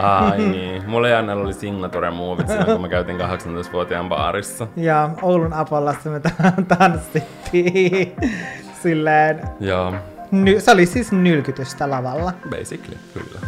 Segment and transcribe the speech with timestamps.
[0.00, 0.90] Ai niin.
[0.90, 4.66] Mulla ja Annella oli signature-muovit silloin, kun me käytiin 18-vuotiaan baarissa.
[4.76, 6.20] Ja Oulun Apollassa me
[6.78, 8.16] tanssittiin
[8.82, 9.40] silleen...
[9.60, 9.94] Joo.
[10.30, 12.32] Ny- se oli siis nylkytystä lavalla.
[12.50, 13.40] Basically, kyllä.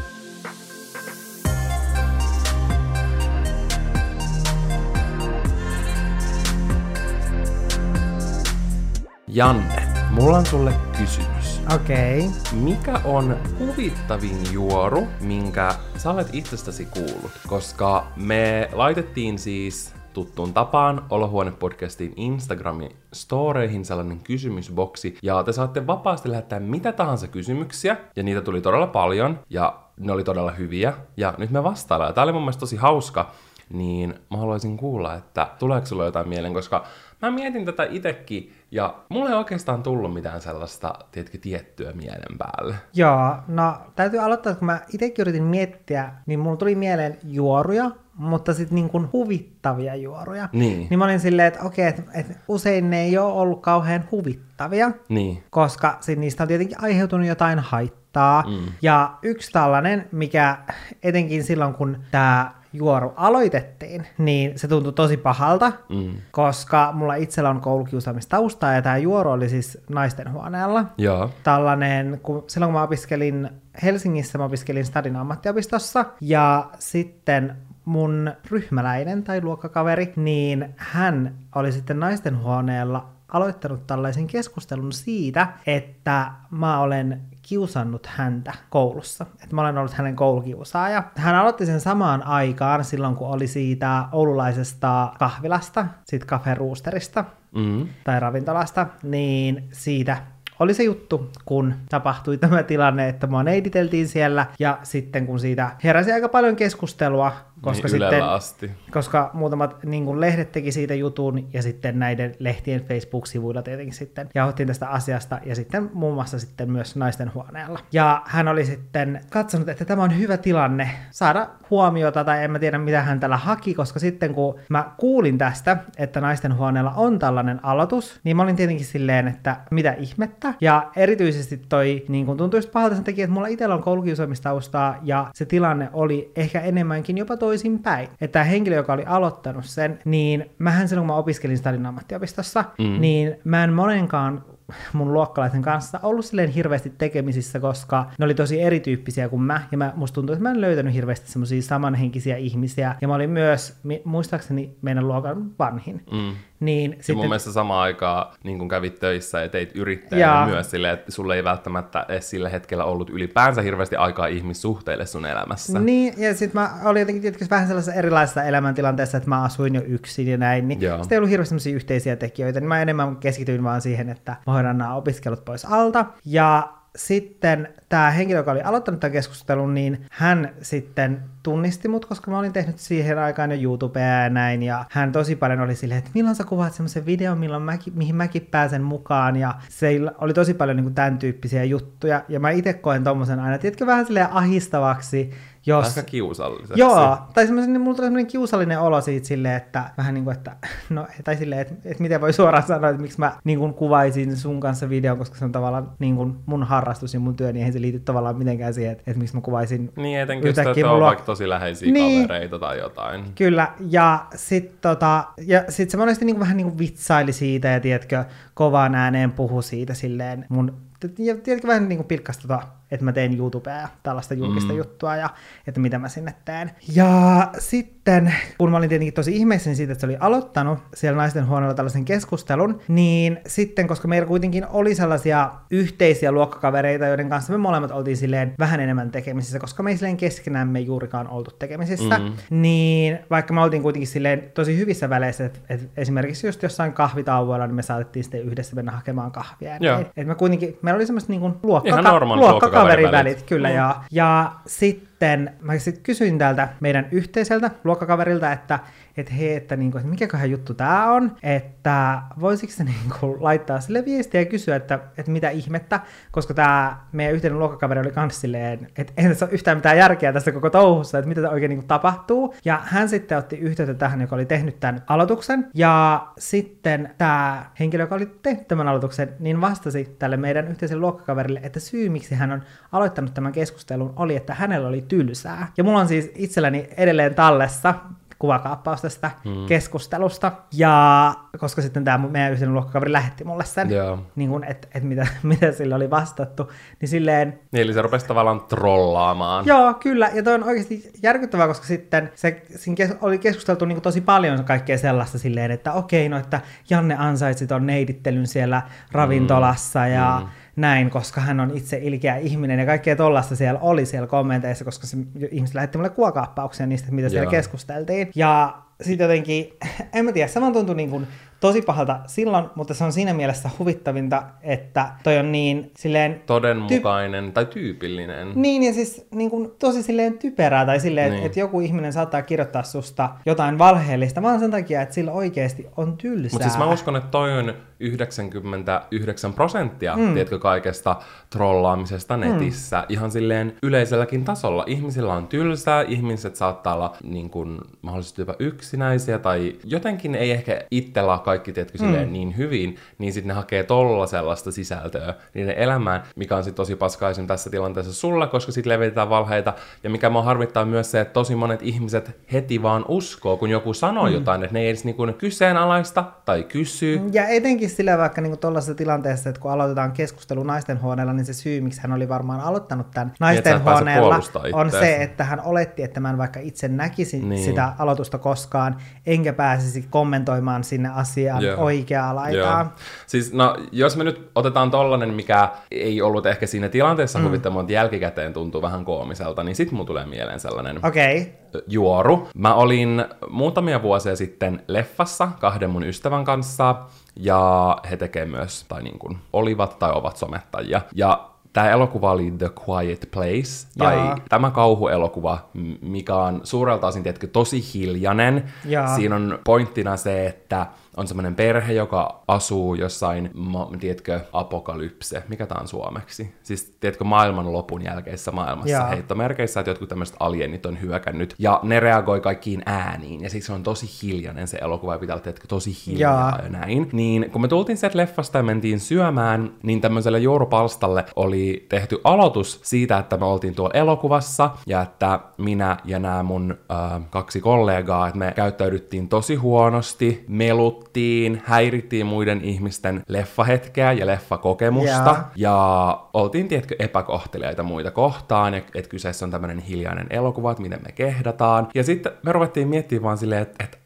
[9.28, 11.41] Janne, mulla on sulle kysymys.
[11.70, 12.26] Okei.
[12.26, 12.60] Okay.
[12.60, 17.30] Mikä on huvittavin juoru, minkä sä olet itsestäsi kuullut?
[17.46, 26.30] Koska me laitettiin siis tuttuun tapaan Olohuone-podcastin Instagramin storeihin sellainen kysymysboksi, ja te saatte vapaasti
[26.30, 31.34] lähettää mitä tahansa kysymyksiä, ja niitä tuli todella paljon, ja ne oli todella hyviä, ja
[31.38, 32.14] nyt me vastaillaan.
[32.14, 33.30] Tämä oli mun mielestä tosi hauska,
[33.68, 36.84] niin mä haluaisin kuulla, että tuleeko sulla jotain mieleen, koska
[37.22, 42.74] mä mietin tätä itekin, ja mulle ei oikeastaan tullut mitään sellaista, tiedätkö, tiettyä mielen päälle.
[42.94, 47.90] Joo, no täytyy aloittaa, että kun mä itsekin yritin miettiä, niin mulla tuli mieleen juoruja,
[48.14, 50.48] mutta sitten niin kuin huvittavia juoruja.
[50.52, 50.86] Niin.
[50.90, 54.90] Niin mä olin silleen, että okei, että et usein ne ei ole ollut kauhean huvittavia,
[55.08, 55.44] Niin.
[55.50, 58.42] koska sit niistä on tietenkin aiheutunut jotain haittaa.
[58.42, 58.72] Mm.
[58.82, 60.58] Ja yksi tällainen, mikä
[61.02, 66.10] etenkin silloin, kun tämä juoru aloitettiin, niin se tuntui tosi pahalta, Mm.
[66.30, 70.84] koska mulla itsellä on koulukiusaamistaustaa ja tämä juoru oli siis naisten huoneella.
[70.98, 71.30] Joo.
[71.42, 73.50] Tällainen, kun, silloin kun mä opiskelin
[73.82, 82.00] Helsingissä, mä opiskelin Stadin ammattiopistossa ja sitten mun ryhmäläinen tai luokkakaveri, niin hän oli sitten
[82.00, 89.26] naisten huoneella aloittanut tällaisen keskustelun siitä, että mä olen kiusannut häntä koulussa.
[89.42, 91.02] Että mä olen ollut hänen koulukiusaaja.
[91.16, 97.88] Hän aloitti sen samaan aikaan silloin, kun oli siitä oululaisesta kahvilasta, siitä Cafe Roosterista Mm.
[98.04, 100.16] tai ravintolasta, niin siitä
[100.58, 105.70] oli se juttu, kun tapahtui tämä tilanne, että mua neiditeltiin siellä, ja sitten kun siitä
[105.84, 108.70] heräsi aika paljon keskustelua, koska niin sitten asti.
[108.90, 114.28] koska muutamat niin kuin lehdet teki siitä jutun ja sitten näiden lehtien Facebook-sivuilla tietenkin sitten
[114.34, 117.80] jauhottiin tästä asiasta ja sitten muun muassa sitten myös naisten huoneella.
[117.92, 122.58] Ja hän oli sitten katsonut, että tämä on hyvä tilanne saada huomiota tai en mä
[122.58, 127.18] tiedä mitä hän tällä haki, koska sitten kun mä kuulin tästä, että naisten huoneella on
[127.18, 130.54] tällainen aloitus, niin mä olin tietenkin silleen, että mitä ihmettä.
[130.60, 134.98] Ja erityisesti toi niin kuin tuntui just pahalta sen takia, että mulla itsellä on koulukiusaamistaustaa
[135.02, 138.08] ja se tilanne oli ehkä enemmänkin jopa toisinpäin.
[138.20, 142.64] Että tämä henkilö, joka oli aloittanut sen, niin mähän silloin kun mä opiskelin Stadin ammattiopistossa,
[142.78, 143.00] Mm.
[143.00, 144.44] niin mä en monenkaan
[144.92, 149.78] mun luokkalaisen kanssa ollut silleen hirveästi tekemisissä, koska ne oli tosi erityyppisiä kuin mä, ja
[149.78, 153.80] mä, musta tuntuu, että mä en löytänyt hirveästi semmoisia samanhenkisiä ihmisiä, ja mä olin myös,
[154.04, 156.32] muistaakseni meidän luokan vanhin, Mm.
[156.62, 157.04] Niin Sitten...
[157.04, 157.16] sitten...
[157.16, 160.46] mun mielestä samaan aikaan niin kun kävit töissä ja teit yrittäjänä Jaa.
[160.46, 165.26] myös silleen, että sulle ei välttämättä edes sillä hetkellä ollut ylipäänsä hirveästi aikaa ihmissuhteille sun
[165.26, 165.78] elämässä.
[165.78, 169.82] Niin, ja sitten mä olin jotenkin tietysti vähän sellaisessa erilaisessa elämäntilanteessa, että mä asuin jo
[169.86, 170.98] yksin ja näin, niin Joo.
[170.98, 174.52] sitten ei ollut hirveästi semmoisia yhteisiä tekijöitä, niin mä enemmän keskityin vaan siihen, että mä
[174.52, 176.06] hoidan nämä opiskelut pois alta.
[176.24, 182.30] Ja sitten tämä henkilö, joka oli aloittanut tämän keskustelun, niin hän sitten tunnisti mut, koska
[182.30, 185.98] mä olin tehnyt siihen aikaan jo YouTubea ja näin, ja hän tosi paljon oli silleen,
[185.98, 190.34] että milloin sä kuvaat semmoisen videon, milloin mäkin, mihin mäkin pääsen mukaan, ja se oli
[190.34, 194.06] tosi paljon niin kuin tämän tyyppisiä juttuja, ja mä itse koen tommosen aina, tiedätkö, vähän
[194.06, 195.30] silleen ahistavaksi,
[195.66, 195.96] jos...
[195.96, 196.80] Aika kiusalliseksi.
[196.80, 200.36] Joo, tai semmoisen, niin mulla tuli semmoinen kiusallinen olo siitä silleen, että vähän niin kuin,
[200.36, 200.56] että,
[200.90, 204.36] no, tai silleen, että, että miten voi suoraan sanoa, että miksi mä niin kuin kuvaisin
[204.36, 207.56] sun kanssa videon, koska se on tavallaan niin kuin mun harrastus ja mun työ, niin
[207.56, 210.84] eihän se liity tavallaan mitenkään siihen, että, että miksi mä kuvaisin Niin, etenkin jos te
[210.84, 212.22] on mulla- vaikka tosi läheisiä Niin.
[212.28, 213.24] kavereita tai jotain.
[213.34, 218.24] Kyllä, ja sitten tota, ja sit se monesti niinku vähän niinku vitsaili siitä ja tiedätkö,
[218.54, 220.76] kovaan ääneen puhu siitä silleen mun,
[221.18, 222.62] ja tiedätkö vähän niinku pilkkas tota,
[222.92, 224.78] että mä teen YouTubea ja tällaista julkista Mm.
[224.78, 225.30] juttua ja
[225.66, 226.70] että mitä mä sinne teen.
[226.94, 231.48] Ja sitten, kun mä olin tietenkin tosi ihmeessäni siitä, että se oli aloittanut siellä naisten
[231.48, 237.56] huoneella tällaisen keskustelun, niin sitten, koska meillä kuitenkin oli sellaisia yhteisiä luokkakavereita, joiden kanssa me
[237.58, 241.50] molemmat oltiin silleen vähän enemmän tekemisissä, koska me ei silleen keskenään me ei juurikaan oltu
[241.58, 242.32] tekemisissä, Mm.
[242.62, 247.66] niin vaikka me oltiin kuitenkin silleen tosi hyvissä väleissä, että et esimerkiksi just jossain kahvitauoilla,
[247.66, 249.78] niin me saatettiin sitten yhdessä mennä hakemaan kahvia.
[249.80, 250.06] näin.
[250.16, 253.42] Et me kuitenkin, meillä oli semmoista luokka, Ihan normaalit luokkakaverivälit, luokkakaverivälit.
[253.42, 253.74] kyllä, Mm.
[253.74, 258.78] ja, ja sitten mä sit kysyin tältä meidän yhteiseltä luokkakaverilta, että
[259.16, 264.04] et hei, että, niinku, että mikäköhän juttu tää on, että voisiko se niinku laittaa sille
[264.04, 266.00] viestiä ja kysyä, että, että mitä ihmettä,
[266.30, 270.32] koska tämä meidän yhteinen luokkakaveri oli kans silleen, että ei tässä ole yhtään mitään järkeä
[270.32, 272.54] tässä koko touhussa, että mitä tämä oikein niinku tapahtuu.
[272.64, 278.02] Ja hän sitten otti yhteyttä tähän, joka oli tehnyt tämän aloituksen, ja sitten tämä henkilö,
[278.02, 282.52] joka oli tehnyt tämän aloituksen, niin vastasi tälle meidän yhteiselle luokkakaverille, että syy, miksi hän
[282.52, 282.62] on
[282.92, 285.68] aloittanut tämän keskustelun, oli, että hänellä oli tylsää.
[285.76, 287.94] Ja mulla on siis itselläni edelleen tallessa
[288.42, 289.66] kuvakaappaus tästä hmm.
[289.66, 290.52] keskustelusta.
[290.72, 294.18] Ja koska sitten tämä meidän yhteinen luokkakaveri lähetti mulle sen, Joo.
[294.36, 297.60] niin että, että mitä, mitä sille oli vastattu, niin silleen...
[297.72, 299.66] Niin, eli se rupesi tavallaan trollaamaan.
[299.66, 304.00] Joo, kyllä, ja toi on oikeasti järkyttävää, koska sitten se, siinä kes, oli keskusteltu niin
[304.00, 306.60] tosi paljon kaikkea sellaista silleen, että okei, no että
[306.90, 310.12] Janne ansaitsi ton neidittelyn siellä ravintolassa mm.
[310.12, 310.42] ja...
[310.44, 314.84] Mm näin, koska hän on itse ilkeä ihminen ja kaikkea tollasta siellä oli siellä kommenteissa,
[314.84, 315.16] koska se,
[315.50, 318.30] ihmiset lähetti mulle kuokaappauksia niistä, mitä siellä keskusteltiin.
[318.34, 319.68] Ja sitten jotenkin,
[320.14, 321.26] en mä tiedä, se vaan tuntui niin kuin
[321.62, 326.42] tosi pahalta silloin, mutta se on siinä mielessä huvittavinta, että toi on niin silleen...
[326.46, 328.52] Todenmukainen ty- tai tyypillinen.
[328.54, 331.36] Niin, ja siis niin kuin, tosi silleen typerää, tai silleen, niin.
[331.36, 335.86] että et joku ihminen saattaa kirjoittaa susta jotain valheellista, vaan sen takia, että sillä oikeasti
[335.96, 336.52] on tylsää.
[336.52, 340.32] Mutta siis mä uskon, että toi on 99 prosenttia, mm.
[340.32, 341.16] tiedätkö, kaikesta
[341.50, 342.98] trollaamisesta netissä.
[343.00, 343.06] Mm.
[343.08, 344.84] Ihan silleen yleiselläkin tasolla.
[344.86, 350.84] Ihmisillä on tylsää, ihmiset saattaa olla niin kuin, mahdollisesti jopa yksinäisiä, tai jotenkin ei ehkä
[350.90, 352.32] itsellä kaikki, tiedätkö, mm.
[352.32, 356.96] niin hyvin, niin sitten ne hakee tolla sellaista sisältöä niiden elämään, mikä on sitten tosi
[356.96, 359.74] paskaisin tässä tilanteessa sulla, koska sitten levitetään valheita.
[360.02, 363.94] Ja mikä mua harmittaa myös se, että tosi monet ihmiset heti vaan uskoo, kun joku
[363.94, 364.32] sanoo mm.
[364.34, 367.20] jotain, että ne ei edes niinku kyseenalaista tai kysyy.
[367.32, 371.52] Ja etenkin sillä vaikka niinku tuollaisessa tilanteessa, että kun aloitetaan keskustelu naisten huoneella, niin se
[371.52, 374.40] syy, miksi hän oli varmaan aloittanut tämän niin, naisten huoneella,
[374.72, 377.64] on se, että hän oletti, että mä en vaikka itse näkisi niin.
[377.64, 378.96] sitä aloitusta koskaan,
[379.26, 381.82] enkä pääsisi kommentoimaan sinne asiaan asiaan yeah.
[381.82, 382.80] oikeaa laitaa.
[382.80, 382.92] Yeah.
[383.26, 387.44] Siis no, jos me nyt otetaan tollanen, mikä ei ollut ehkä siinä tilanteessa mm.
[387.44, 391.44] huvittava, mutta jälkikäteen tuntuu vähän koomiselta, niin sit mulla tulee mieleen sellainen okay.
[391.86, 392.48] juoru.
[392.54, 396.94] Mä olin muutamia vuosia sitten leffassa kahden mun ystävän kanssa,
[397.36, 401.00] ja he tekee myös, tai niin kuin olivat tai ovat somettajia.
[401.14, 404.38] Ja Tämä elokuva oli The Quiet Place, tai Jaa.
[404.48, 405.58] tämä kauhuelokuva,
[406.00, 408.72] mikä on suurelta osin, tiedätkö, tosi hiljainen.
[408.84, 409.16] Jaa.
[409.16, 410.86] Siinä on pointtina se, että
[411.16, 415.42] on semmoinen perhe, joka asuu jossain, ma, tiedätkö, apokalypse.
[415.48, 416.54] Mikä tämä on suomeksi?
[416.62, 419.06] Siis, tiedätkö, maailman lopun jälkeisessä maailmassa Jaa.
[419.06, 421.54] heittomerkeissä, että jotkut tämmöiset alienit on hyökännyt.
[421.58, 423.42] Ja ne reagoi kaikkiin ääniin.
[423.42, 426.60] Ja siksi se on tosi hiljainen se elokuva, ja pitää olla, tiedätkö, tosi hiljaa Jaa.
[426.62, 427.08] ja näin.
[427.12, 432.80] Niin kun me tultiin sieltä leffasta ja mentiin syömään, niin tämmöiselle joulupalstalle oli tehty aloitus
[432.82, 438.26] siitä, että me oltiin tuolla elokuvassa, ja että minä ja nämä mun äh, kaksi kollegaa,
[438.26, 445.44] että me käyttäydyttiin tosi huonosti, melut haluttiin, häirittiin muiden ihmisten leffahetkeä ja leffakokemusta, yeah.
[445.56, 451.12] ja oltiin, tiedätkö, epäkohteliaita muita kohtaan, että kyseessä on tämmöinen hiljainen elokuva, että miten me
[451.12, 451.88] kehdataan.
[451.94, 453.98] Ja sitten me ruvettiin miettimään vaan silleen, että, että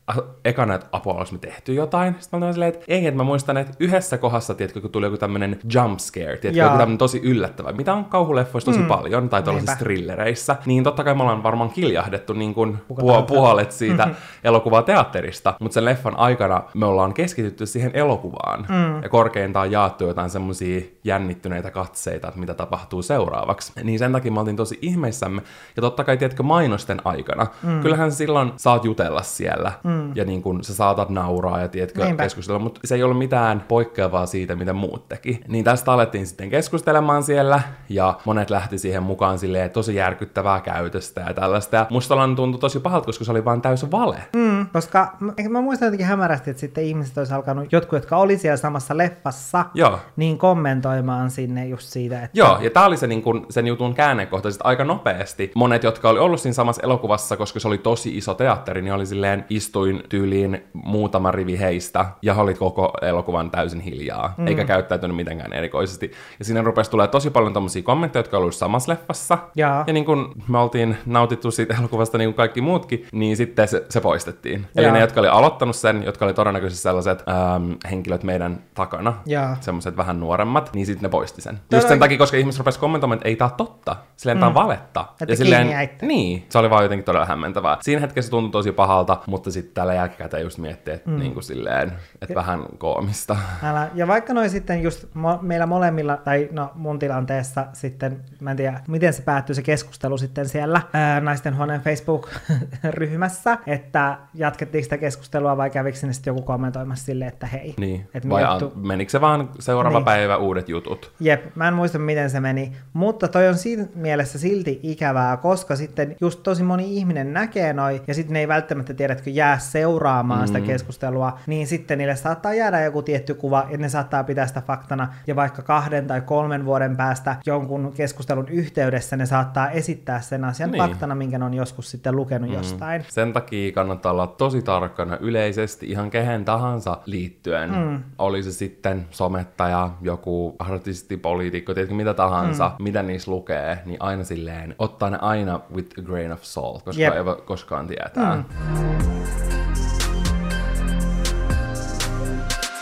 [0.45, 2.17] ekana, että apua, oliko me tehty jotain?
[2.19, 5.17] Sitten mä silleen, että ei, että mä muistan, että yhdessä kohdassa, tiedätkö, kun tuli joku
[5.17, 8.87] tämmönen jump scare, tiedätkö, joku tämmönen tosi yllättävä, mitä on kauhuleffoissa tosi mm.
[8.87, 13.73] paljon, tai tuollaisissa thrillereissä, niin totta kai me ollaan varmaan kiljahdettu niin kuin puol- puolet
[13.73, 14.21] siitä mm-hmm.
[14.45, 19.03] elokuvateatterista, mutta sen leffan aikana me ollaan keskitytty siihen elokuvaan, mm.
[19.03, 23.73] ja korkeintaan jaettu jotain semmoisia jännittyneitä katseita, että mitä tapahtuu seuraavaksi.
[23.83, 25.43] Niin sen takia me oltiin tosi ihmeissämme,
[25.77, 27.81] ja totta kai, tiedätkö, mainosten aikana, mm.
[27.81, 30.13] kyllähän silloin saat jutella siellä, mm mm.
[30.15, 32.23] ja niin kun sä saatat nauraa ja tiedätkö, Niinpä.
[32.23, 35.41] keskustella, mutta se ei ollut mitään poikkeavaa siitä, mitä muut teki.
[35.49, 41.21] Niin tästä alettiin sitten keskustelemaan siellä, ja monet lähti siihen mukaan silleen tosi järkyttävää käytöstä
[41.21, 41.77] ja tällaista.
[41.77, 44.17] Ja musta tuntui tosi pahalta, koska se oli vain täysin vale.
[44.37, 48.39] Mm, koska mä, mä muistan jotenkin hämärästi, että sitten ihmiset olisi alkanut, jotkut, jotka oli
[48.39, 49.99] siellä samassa leffassa, Joo.
[50.17, 52.39] niin kommentoimaan sinne just siitä, että...
[52.39, 55.53] Joo, ja tää oli se niin kun, sen jutun käännekohta sitten aika nopeasti.
[55.55, 59.07] Monet, jotka oli ollut siinä samassa elokuvassa, koska se oli tosi iso teatteri, niin oli
[59.07, 64.47] silleen istu istuin tyyliin muutama rivi heistä ja oli koko elokuvan täysin hiljaa, mm.
[64.47, 66.13] eikä käyttäytynyt mitenkään erikoisesti.
[66.39, 69.39] Ja siinä rupesi tulee tosi paljon tommosia kommentteja, jotka olivat samassa leffassa.
[69.57, 73.69] Ja, ja niin kun me oltiin nautittu siitä elokuvasta niin kuin kaikki muutkin, niin sitten
[73.69, 74.67] se, se poistettiin.
[74.75, 74.83] Ja.
[74.83, 79.15] Eli ne, jotka oli aloittanut sen, jotka oli todennäköisesti sellaiset ähm, henkilöt meidän takana,
[79.61, 81.55] semmoiset vähän nuoremmat, niin sitten ne poisti sen.
[81.55, 81.77] Todella...
[81.77, 83.97] Just sen takia, koska ihmiset rupesivat kommentoimaan, että ei tää totta.
[84.17, 84.41] Silleen mm.
[84.41, 85.05] tää on valetta.
[85.21, 87.79] Että ja silleen, niin, se oli vaan jotenkin todella hämmentävää.
[87.81, 91.19] Siinä hetkessä tuntui tosi pahalta, mutta sitten tällä jälkikäteen just miettiä, että mm.
[91.19, 91.93] niin kuin silleen,
[92.23, 93.37] että ja, vähän koomista.
[93.63, 93.91] Älä.
[93.95, 98.57] Ja vaikka noin sitten just mo- meillä molemmilla, tai no mun tilanteessa sitten, mä en
[98.57, 104.99] tiedä, miten se päättyy se keskustelu sitten siellä ää, naisten huoneen Facebook-ryhmässä, että jatkettiin sitä
[104.99, 107.75] keskustelua vai kävikö sinne sitten joku kommentoimassa silleen, että hei.
[107.79, 108.73] Niin, että vai juttu...
[108.77, 110.05] menikö se vaan seuraava niin.
[110.05, 111.13] päivä uudet jutut?
[111.21, 115.77] Jep, mä en muista miten se meni, mutta toi on siinä mielessä silti ikävää, koska
[115.77, 120.41] sitten just tosi moni ihminen näkee noi, ja sitten ne ei välttämättä tiedätkö jää seuraamaan
[120.41, 120.47] mm.
[120.47, 124.63] sitä keskustelua, niin sitten niille saattaa jäädä joku tietty kuva, ja ne saattaa pitää sitä
[124.67, 130.45] faktana, ja vaikka kahden tai kolmen vuoden päästä jonkun keskustelun yhteydessä ne saattaa esittää sen
[130.45, 130.83] asian niin.
[130.83, 132.57] faktana, minkä ne on joskus sitten lukenut mm.
[132.57, 133.05] jostain.
[133.09, 137.71] Sen takia kannattaa olla tosi tarkkana yleisesti ihan kehen tahansa liittyen.
[137.71, 138.03] Mm.
[138.19, 142.83] Oli se sitten somettaja, joku artisti, poliitikko, tiedätkö mitä tahansa, mm.
[142.83, 147.03] mitä niissä lukee, niin aina silleen ottaa ne aina with a grain of salt, koska
[147.03, 147.15] yep.
[147.15, 148.37] ei voi koskaan tietää.
[148.37, 149.56] Mm.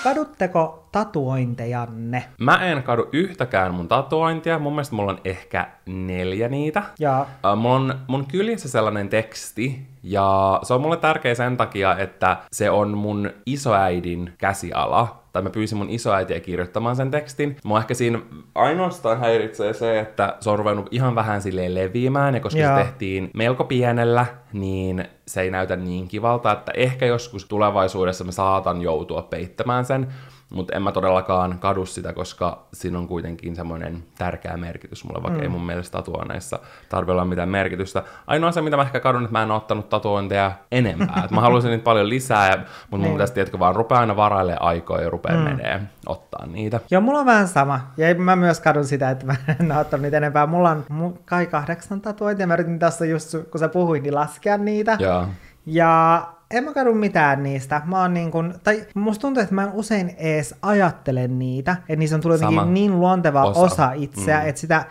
[0.05, 2.25] Kadutteko tatuointejanne?
[2.41, 4.59] Mä en kadu yhtäkään mun tatuointia.
[4.59, 6.83] Mun mielestä mulla on ehkä neljä niitä.
[6.99, 7.27] Ja.
[7.57, 12.71] Mulla on mun kyljessä sellainen teksti, ja se on mulle tärkeä sen takia, että se
[12.71, 17.57] on mun isoäidin käsiala tai mä pyysin mun isoäitiä kirjoittamaan sen tekstin.
[17.65, 18.19] Mua ehkä siinä
[18.55, 22.79] ainoastaan häiritsee se, että se on ruvennut ihan vähän silleen leviämään, ja koska Joo.
[22.79, 28.33] se tehtiin melko pienellä, niin se ei näytä niin kivalta, että ehkä joskus tulevaisuudessa mä
[28.33, 30.07] saatan joutua peittämään sen,
[30.55, 35.39] mutta en mä todellakaan kadu sitä, koska siinä on kuitenkin semmoinen tärkeä merkitys mulle, vaikka
[35.39, 35.43] mm.
[35.43, 36.59] ei mun mielestä tatuoinneissa
[36.89, 38.03] tarvitse olla mitään merkitystä.
[38.27, 41.23] Ainoa se, mitä mä ehkä kadun, että mä en ole ottanut tatuointeja enempää.
[41.25, 43.13] että mä haluaisin niitä paljon lisää, mutta mun niin.
[43.13, 45.43] pitäisi tiedätkö vaan rupea aina varailemaan aikoja ja rupea mm.
[45.43, 46.81] menee ottaa niitä.
[46.91, 47.81] Joo, mulla on vähän sama.
[47.97, 50.47] Ja mä myös kadun sitä, että mä en ole ottanut niitä enempää.
[50.47, 52.47] Mulla on kai kahdeksan tatuointia.
[52.47, 54.97] Mä yritin tässä just, kun sä puhuit, niin laskea niitä.
[55.01, 55.27] Joo.
[55.67, 56.23] Ja
[56.55, 57.83] en mä kadu mitään niistä.
[57.85, 61.97] Mä oon niin kun, tai musta tuntuu, että mä en usein ees ajattele niitä, että
[61.97, 64.49] niissä on tullut jotenkin niin luonteva osa, osa itseä, mm.
[64.49, 64.85] että sitä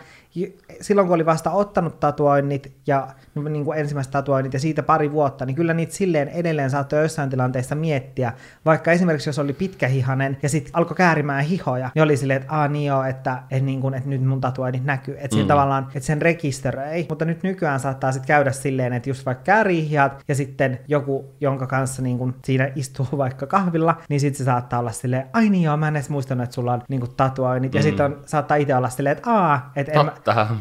[0.80, 5.46] silloin kun oli vasta ottanut tatuoinnit ja niin kuin ensimmäiset tatuoinnit ja siitä pari vuotta,
[5.46, 8.32] niin kyllä niitä silleen edelleen saattoi jossain tilanteessa miettiä.
[8.64, 12.70] Vaikka esimerkiksi jos oli pitkähihanen ja sitten alkoi käärimään hihoja, niin oli silleen, että aah
[12.70, 15.16] niin joo, että, että, niin kuin, että nyt mun tatuoinnit näkyy.
[15.18, 15.46] Että mm.
[15.46, 17.06] tavallaan, että sen rekisteröi.
[17.08, 21.24] Mutta nyt nykyään saattaa sitten käydä silleen, että just vaikka käärii hihat ja sitten joku,
[21.40, 25.48] jonka kanssa niin kuin siinä istuu vaikka kahvilla, niin sitten se saattaa olla silleen, ai
[25.48, 27.72] niin joo, mä en edes muistanut, että sulla on niin kuin tatuoinnit.
[27.72, 27.76] Mm.
[27.76, 30.12] Ja sitten saattaa itse olla silleen, että aa, että en mä.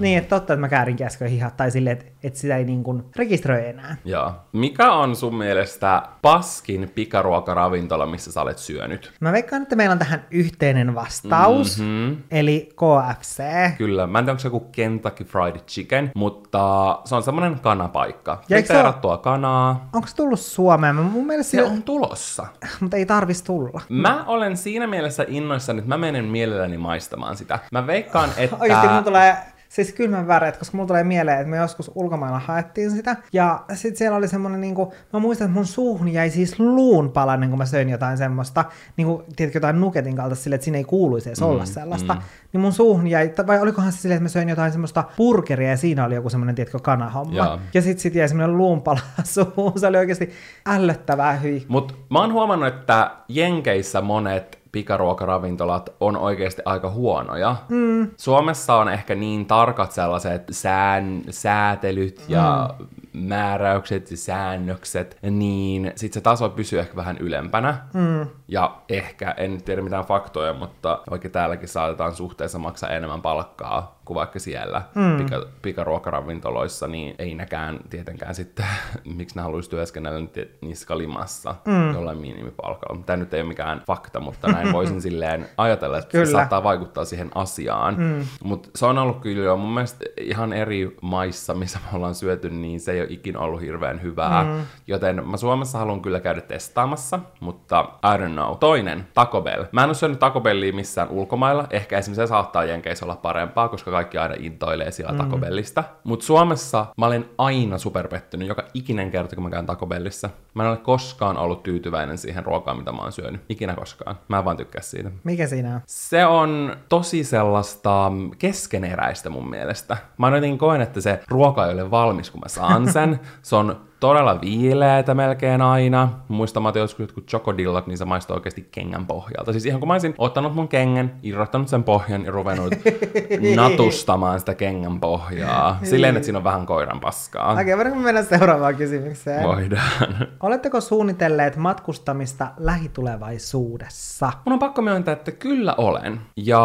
[0.03, 2.83] Niin, että totta, että mä käärin käskö hihat, tai silleen, että, että sitä ei niin
[2.83, 3.95] kuin rekisteröi enää.
[4.05, 4.31] Joo.
[4.51, 9.13] Mikä on sun mielestä paskin pikaruokaravintola, missä sä olet syönyt?
[9.19, 12.17] Mä veikkaan, että meillä on tähän yhteinen vastaus, mm-hmm.
[12.31, 13.43] eli KFC.
[13.77, 18.41] Kyllä, mä en tiedä, onko se joku Kentucky Fried Chicken, mutta se on semmoinen kanapaikka.
[18.47, 19.89] Friteerattua kanaa.
[19.93, 20.95] Onko se tullut Suomeen?
[20.95, 22.45] Mun mielestä se on tulossa.
[22.81, 23.81] Mutta ei tarvis tulla.
[23.89, 27.59] Mä olen siinä mielessä innoissani, että mä menen mielelläni maistamaan sitä.
[27.71, 28.57] Mä veikkaan, että...
[28.59, 29.37] Oikeasti mun tulee
[29.73, 33.15] siis kylmän väreet, koska mulla tulee mieleen, että me joskus ulkomailla haettiin sitä.
[33.33, 37.11] Ja sitten siellä oli semmoinen, niin kuin, mä muistan, että mun suuhun jäi siis luun
[37.11, 38.65] palanen, kun mä söin jotain semmoista,
[38.97, 42.13] niin kuin, tiedätkö, jotain nuketin kaltaista sille, että siinä ei kuuluisi edes mm, olla sellaista.
[42.13, 42.21] Mm.
[42.53, 45.77] Niin mun suuhun jäi, vai olikohan se silleen, että mä söin jotain semmoista burgeria ja
[45.77, 47.35] siinä oli joku semmoinen, tiedätkö, kanahomma.
[47.35, 50.29] Ja, ja sitten sit jäi semmoinen luunpala suuhun, se oli oikeasti
[50.65, 51.65] ällöttävää hyi.
[51.67, 57.55] Mut mä oon huomannut, että Jenkeissä monet pikaruokaravintolat on oikeasti aika huonoja.
[57.69, 58.11] Mm.
[58.17, 62.87] Suomessa on ehkä niin tarkat sellaiset sään, säätelyt ja mm.
[63.13, 67.77] Määräykset ja säännökset, niin sit se taso pysyy ehkä vähän ylempänä.
[67.93, 68.27] Mm.
[68.47, 74.15] Ja ehkä, en tiedä mitään faktoja, mutta vaikka täälläkin saatetaan suhteessa maksaa enemmän palkkaa kuin
[74.15, 75.17] vaikka siellä mm.
[75.17, 78.65] pika, pikaruokaravintoloissa, niin ei nekään tietenkään sitten,
[79.17, 80.27] miksi ne haluaisi työskennellä
[80.61, 81.93] niissä kalimassa mm.
[81.93, 83.03] jollain minimipalkalla.
[83.05, 86.25] Tämä nyt ei ole mikään fakta, mutta näin voisin silleen ajatella, että kyllä.
[86.25, 87.95] se saattaa vaikuttaa siihen asiaan.
[87.97, 88.25] Mm.
[88.43, 92.49] Mutta se on ollut kyllä jo mun mielestä ihan eri maissa, missä me ollaan syöty,
[92.49, 94.43] niin se ei ole ikin ollut hirveän hyvää.
[94.43, 94.61] Mm.
[94.87, 98.57] Joten mä Suomessa haluan kyllä käydä testaamassa, mutta I don't know.
[98.59, 99.63] Toinen, Taco Bell.
[99.71, 101.67] Mä en ole syönyt Taco Bellia missään ulkomailla.
[101.69, 105.17] Ehkä esimerkiksi se saattaa Jenkeissä olla parempaa, koska kaikki aina intoilee siellä mm.
[105.17, 105.83] Taco Bellistä.
[106.03, 110.29] Mutta Suomessa mä olen aina superpettynyt joka ikinen kerta, kun mä käyn Taco Bellissä.
[110.53, 113.41] Mä en ole koskaan ollut tyytyväinen siihen ruokaan, mitä mä oon syönyt.
[113.49, 114.15] Ikinä koskaan.
[114.27, 115.11] Mä en vaan tykkää siitä.
[115.23, 115.81] Mikä siinä on?
[115.85, 119.97] Se on tosi sellaista keskeneräistä mun mielestä.
[120.17, 123.19] Mä jotenkin koen, että se ruoka ei ole valmis, kun mä saan sen.
[123.41, 126.09] se on todella viileätä melkein aina.
[126.27, 129.51] Muistan, mä joskus jotkut chokodillat, niin se maistuu oikeasti kengän pohjalta.
[129.51, 132.73] Siis ihan kun mä olisin ottanut mun kengän, irrottanut sen pohjan ja ruvennut
[133.55, 135.79] natustamaan sitä kengän pohjaa.
[135.83, 137.51] Silleen, että siinä on vähän koiran paskaa.
[137.51, 139.43] Okei, okay, voidaanko mennä seuraavaan kysymykseen?
[139.43, 140.27] Voidaan.
[140.39, 144.31] Oletteko suunnitelleet matkustamista lähitulevaisuudessa?
[144.45, 146.21] Mun on pakko myöntää, että kyllä olen.
[146.37, 146.61] Ja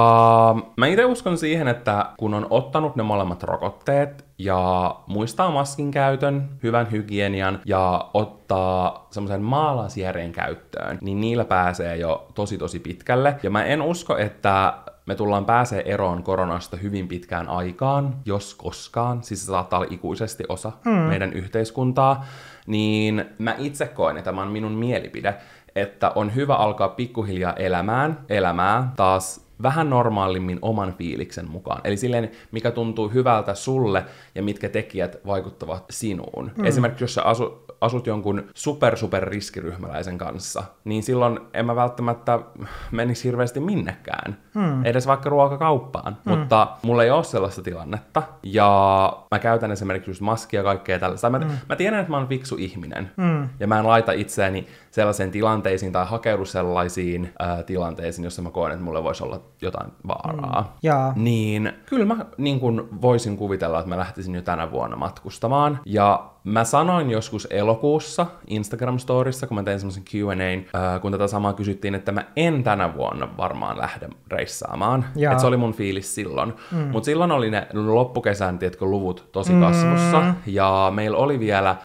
[0.77, 6.49] mä itse uskon siihen, että kun on ottanut ne molemmat rokotteet, ja muistaa maskin käytön,
[6.63, 13.37] hyvän hygienian, ja ottaa semmoisen maalaisjärjen käyttöön, niin niillä pääsee jo tosi tosi pitkälle.
[13.43, 14.75] Ja mä en usko, että
[15.07, 20.45] me tullaan pääsee eroon koronasta hyvin pitkään aikaan, jos koskaan, siis se saattaa olla ikuisesti
[20.49, 20.91] osa mm.
[20.91, 22.25] meidän yhteiskuntaa,
[22.67, 25.35] niin mä itse koen, että tämä on minun mielipide,
[25.77, 31.81] että on hyvä alkaa pikkuhiljaa elämään, elämää taas vähän normaalimmin oman fiiliksen mukaan.
[31.85, 36.51] Eli silleen, mikä tuntuu hyvältä sulle ja mitkä tekijät vaikuttavat sinuun.
[36.57, 36.65] Mm.
[36.65, 42.39] Esimerkiksi jos sä asu, asut jonkun super super riskiryhmäläisen kanssa, niin silloin en mä välttämättä
[42.91, 44.39] menisi hirveästi minnekään.
[44.55, 44.85] Mm.
[44.85, 46.17] Edes vaikka ruokakauppaan.
[46.25, 46.33] Mm.
[46.33, 48.23] Mutta mulla ei ole sellaista tilannetta.
[48.43, 51.31] Ja mä käytän esimerkiksi just maskia ja kaikkea tällaista.
[51.31, 51.51] Mä, mm.
[51.69, 53.11] mä tiedän, että mä oon fiksu ihminen.
[53.17, 53.49] Mm.
[53.61, 58.73] Ja mä en laita itseäni sellaisiin tilanteisiin tai hakeudu sellaisiin äh, tilanteisiin, jossa mä koen,
[58.73, 60.63] että mulle voisi olla jotain vaaraa.
[60.63, 60.69] Mm.
[60.83, 61.13] Jaa.
[61.17, 65.81] Niin kyllä mä niin kun voisin kuvitella, että mä lähtisin jo tänä vuonna matkustamaan.
[65.85, 71.53] Ja Mä sanoin joskus elokuussa Instagram-storissa, kun mä tein semmoisen Q&A, äh, kun tätä samaa
[71.53, 75.05] kysyttiin, että mä en tänä vuonna varmaan lähde reissaamaan.
[75.33, 76.55] Että se oli mun fiilis silloin.
[76.73, 76.79] Mm.
[76.79, 79.61] Mutta silloin oli ne loppukesän, tiedätkö, luvut tosi mm.
[79.61, 80.35] kasvussa.
[80.47, 81.77] Ja meillä oli vielä äh,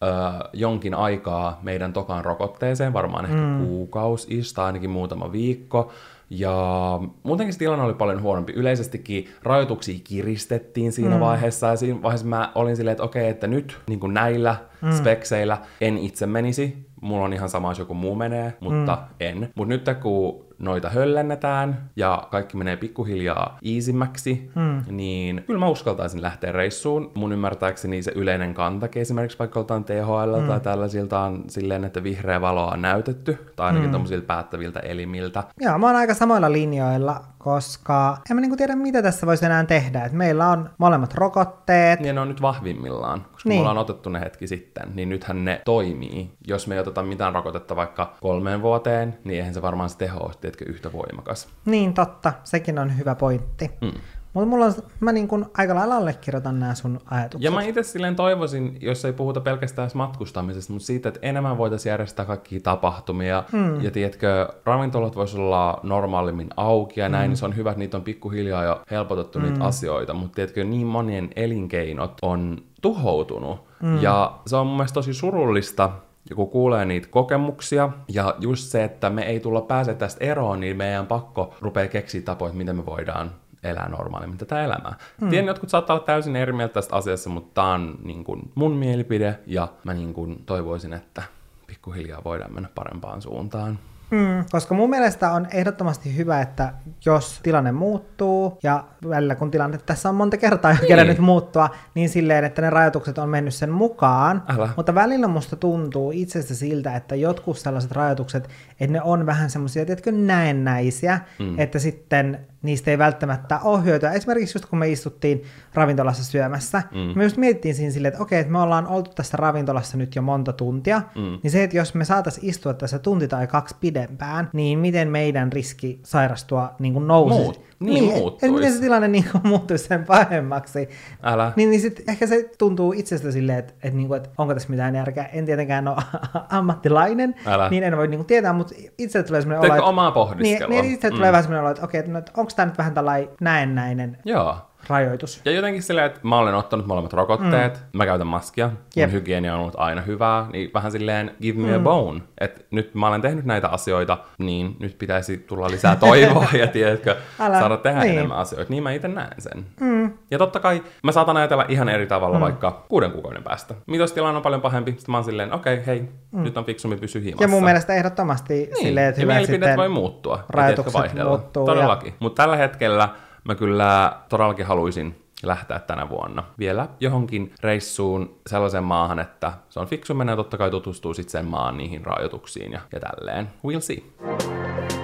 [0.52, 3.66] jonkin aikaa meidän tokaan rokotteeseen, varmaan ehkä mm.
[3.66, 5.92] kuukausi, tai ainakin muutama viikko.
[6.30, 8.52] Ja muutenkin se tilanne oli paljon huonompi.
[8.52, 11.20] Yleisestikin rajoituksia kiristettiin siinä mm.
[11.20, 14.92] vaiheessa, ja siinä vaiheessa mä olin silleen, että okei, että nyt niin näillä mm.
[14.92, 16.86] spekseillä en itse menisi.
[17.00, 19.14] Mulla on ihan sama, jos joku muu menee, mutta mm.
[19.20, 19.52] en.
[19.54, 24.96] Mutta nyt kun noita höllennetään ja kaikki menee pikkuhiljaa iisimmäksi, hmm.
[24.96, 27.12] niin kyllä mä uskaltaisin lähteä reissuun.
[27.14, 30.46] Mun ymmärtääkseni se yleinen kantakin esimerkiksi vaikka oltaan THL hmm.
[30.46, 33.92] tai tällaisilta on silleen, että vihreä valoa on näytetty, tai ainakin hmm.
[33.92, 35.44] tommosilta päättäviltä elimiltä.
[35.60, 39.64] Joo, mä oon aika samoilla linjoilla, koska en mä niinku tiedä, mitä tässä voisi enää
[39.64, 40.04] tehdä.
[40.04, 42.00] Et meillä on molemmat rokotteet.
[42.00, 43.58] Niin ne on nyt vahvimmillaan, koska niin.
[43.58, 46.30] me ollaan otettu ne hetki sitten, niin nythän ne toimii.
[46.46, 50.32] Jos me ei oteta mitään rokotetta vaikka kolmeen vuoteen, niin eihän se varmaan se teho
[50.40, 51.48] tiedätkö, yhtä voimakas.
[51.64, 52.32] Niin, totta.
[52.44, 53.70] Sekin on hyvä pointti.
[53.80, 53.92] Mm.
[54.34, 57.44] Mutta mulla on, mä niin kun aika lailla allekirjoitan nämä sun ajatukset.
[57.44, 61.90] Ja mä itse silleen toivoisin, jos ei puhuta pelkästään matkustamisesta, mutta siitä, että enemmän voitaisiin
[61.90, 63.44] järjestää kaikkia tapahtumia.
[63.52, 63.80] Hmm.
[63.80, 67.30] Ja tiedätkö, ravintolat voisi olla normaalimmin auki ja näin, hmm.
[67.30, 69.48] niin se on hyvä, että niitä on pikkuhiljaa jo helpotettu hmm.
[69.48, 70.14] niitä asioita.
[70.14, 73.60] Mutta tiedätkö, niin monien elinkeinot on tuhoutunut.
[73.80, 74.02] Hmm.
[74.02, 75.90] Ja se on mun mielestä tosi surullista,
[76.30, 80.60] ja kun kuulee niitä kokemuksia, ja just se, että me ei tulla pääse tästä eroon,
[80.60, 83.30] niin meidän pakko rupeaa keksiä tapoja, miten me voidaan
[83.64, 84.94] elää normaalimmin tätä elämää.
[85.20, 85.30] Hmm.
[85.30, 88.72] Tiedän, jotkut saattaa olla täysin eri mieltä tästä asiassa, mutta tämä on niin kuin mun
[88.72, 91.22] mielipide, ja mä niin kuin toivoisin, että
[91.66, 93.78] pikkuhiljaa voidaan mennä parempaan suuntaan.
[94.10, 96.72] Mm, koska mun mielestä on ehdottomasti hyvä, että
[97.06, 101.06] jos tilanne muuttuu, ja välillä kun tilanne tässä on monta kertaa jo niin.
[101.06, 104.42] nyt muuttua, niin silleen, että ne rajoitukset on mennyt sen mukaan.
[104.48, 104.68] Älä.
[104.76, 108.48] Mutta välillä musta tuntuu itsestä siltä, että jotkut sellaiset rajoitukset,
[108.80, 111.58] että ne on vähän semmoisia, tiedätkö, näennäisiä, mm.
[111.58, 114.12] että sitten niistä ei välttämättä ole hyötyä.
[114.12, 115.42] Esimerkiksi just kun me istuttiin
[115.74, 117.18] ravintolassa syömässä, mm.
[117.18, 120.22] me just mietittiin siinä silleen, että okei, että me ollaan oltu tässä ravintolassa nyt jo
[120.22, 121.38] monta tuntia, mm.
[121.42, 125.52] niin se, että jos me saataisiin istua tässä tunti tai kaksi pidempään, niin miten meidän
[125.52, 127.42] riski sairastua niin kuin nousisi?
[127.42, 127.64] Muut.
[127.80, 128.54] Niin, niin muuttuisi.
[128.54, 130.88] Miten se tilanne niin kuin muuttuisi sen pahemmaksi.
[131.22, 131.52] Älä.
[131.56, 134.70] Niin, niin sit ehkä se tuntuu itsestä silleen, että, että, niin kuin, että onko tässä
[134.70, 135.24] mitään järkeä.
[135.24, 135.96] En tietenkään ole
[136.58, 137.68] ammattilainen, Älä.
[137.68, 139.88] niin en voi niin kuin tietää, mutta itse tulee sellainen olo, että...
[139.88, 140.68] omaa pohdiskelua.
[140.68, 141.32] Niin, niin itse tulee mm.
[141.32, 144.18] vähän sellainen olo, että okei, okay, että onko tämä nyt vähän tällainen näennäinen.
[144.24, 144.56] Joo
[144.88, 145.40] rajoitus.
[145.44, 147.98] Ja jotenkin silleen, että mä olen ottanut molemmat rokotteet, mm.
[147.98, 149.10] mä käytän maskia, yep.
[149.10, 151.74] mun hygienia on ollut aina hyvää, niin vähän silleen give me mm.
[151.74, 152.20] a bone.
[152.40, 157.16] Että nyt mä olen tehnyt näitä asioita, niin nyt pitäisi tulla lisää toivoa ja tiedätkö,
[157.40, 157.58] Älä.
[157.58, 158.12] saada tehdä niin.
[158.12, 158.70] enemmän asioita.
[158.70, 159.66] Niin mä itse näen sen.
[159.80, 160.12] Mm.
[160.30, 162.42] Ja totta kai mä saatan ajatella ihan eri tavalla mm.
[162.42, 163.74] vaikka kuuden kuukauden päästä.
[163.86, 166.00] Mitä tilanne on paljon pahempi, sitten mä oon silleen, okei, okay, hei,
[166.32, 166.42] mm.
[166.42, 167.44] nyt on fiksumpi pysy himassa.
[167.44, 168.76] Ja mun mielestä ehdottomasti niin.
[168.76, 170.44] silleen, että hyvä sitten voi muuttua.
[170.48, 171.66] Rajoitukset muuttuu.
[171.66, 172.08] Todellakin.
[172.08, 172.16] Ja...
[172.20, 173.08] Mutta tällä hetkellä
[173.44, 179.86] mä kyllä todellakin haluaisin lähteä tänä vuonna vielä johonkin reissuun sellaisen maahan, että se on
[179.86, 183.50] fiksu mennä totta kai tutustuu sitten sen maan niihin rajoituksiin ja, ja tälleen.
[183.66, 185.03] We'll see.